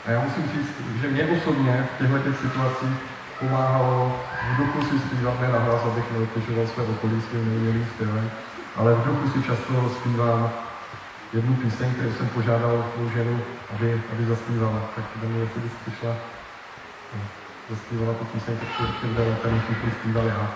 A 0.07 0.11
já 0.11 0.21
musím 0.21 0.43
říct, 0.43 1.01
že 1.01 1.09
mě 1.09 1.25
osobně 1.25 1.89
v 1.95 1.99
těchto 1.99 2.19
těch 2.19 2.41
situacích 2.41 2.97
pomáhalo 3.39 4.21
v 4.53 4.57
duchu 4.57 4.83
si 4.83 4.99
zpívat, 4.99 5.41
ne 5.41 5.49
nahlas, 5.49 5.83
abych 5.83 6.13
neobtěžoval 6.13 6.67
své 6.67 6.83
okolí 6.85 7.23
svým 7.23 7.51
neumělým 7.51 7.87
zpěvem, 7.95 8.31
ale 8.77 8.95
v 8.95 9.05
duchu 9.05 9.29
si 9.29 9.47
často 9.47 9.91
zpívám 10.01 10.51
jednu 11.33 11.55
píseň, 11.55 11.95
kterou 11.95 12.13
jsem 12.13 12.29
požádal 12.29 12.85
svou 12.95 13.11
ženu, 13.11 13.41
aby, 13.75 14.03
aby 14.13 14.27
zaspívala. 14.27 14.83
Tak 14.97 15.05
do 15.23 15.29
mě, 15.29 15.41
jestli 15.41 15.61
bys 15.61 15.73
přišla, 15.87 16.17
zaspívala 17.71 18.15
tu 18.15 18.25
píseň, 18.25 18.57
tak 18.57 18.69
to 18.77 18.83
určitě 18.83 19.07
bude 19.07 19.29
lépe, 19.29 19.51
než 19.51 19.63
bych 19.85 19.95
zpíval 20.01 20.27
já. 20.27 20.51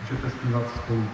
Můžete 0.00 0.30
zpívat 0.30 0.62
spolu. 0.76 1.08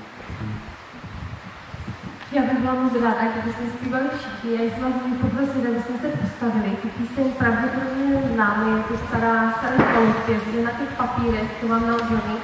Já 2.32 2.42
bych 2.42 2.58
byla 2.58 2.74
moc 2.74 2.92
ráda, 3.02 3.22
kdybyste 3.32 3.62
zpívali 3.74 4.04
všichni. 4.18 4.50
Já 4.52 4.62
jsem 4.70 4.82
vás 4.82 5.02
můžu 5.02 5.14
poprosit, 5.14 5.66
abyste 5.66 5.92
se 6.02 6.08
postavili. 6.22 6.76
Tu 6.82 6.88
píseň 6.88 7.32
pravděpodobně 7.32 8.06
známe, 8.34 8.76
je 8.76 8.82
to 8.88 8.94
stará, 9.06 9.54
starý 9.58 9.82
chalospěv, 9.92 10.54
je 10.54 10.64
na 10.64 10.70
těch 10.70 10.92
papírech, 10.96 11.50
co 11.60 11.68
vám 11.68 11.86
naložený. 11.86 12.36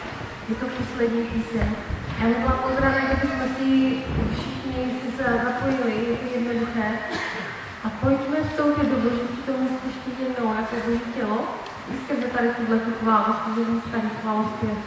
Je 0.48 0.54
to 0.54 0.66
poslední 0.66 1.22
píseň. 1.22 1.68
Já 2.20 2.26
bych 2.26 2.38
byla 2.38 2.64
moc 2.64 2.80
ráda, 2.80 2.98
kdybychom 3.06 3.48
si 3.56 3.70
všichni 4.32 5.00
si 5.00 5.16
se 5.16 5.24
zapojili, 5.44 5.94
je 6.10 6.16
to 6.16 6.26
jednoduché. 6.38 6.88
A 7.84 7.88
pojďme 8.00 8.36
vstoupit 8.44 8.86
do 8.92 8.96
boží 8.96 9.20
přítomnosti 9.32 9.86
ještě 9.86 10.10
jednou, 10.22 10.54
jako 10.54 10.74
boží 10.86 11.00
tělo. 11.14 11.38
Skrze 12.04 12.26
tady 12.26 12.48
tuhle 12.48 12.78
tu 12.78 12.90
chválu, 13.00 13.34
skrze 13.34 13.64
ten 13.64 13.80
starý 13.88 14.08
chválospěv. 14.20 14.78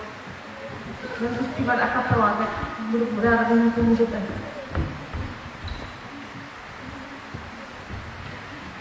Budeme 1.19 1.37
to 1.37 1.43
zpívat 1.43 1.79
a 1.79 1.87
kapela, 1.87 2.29
tak 2.29 2.49
budu 2.91 3.05
ráda, 3.23 3.43
když 3.43 3.63
mi 3.63 3.71
pomůžete. 3.71 4.21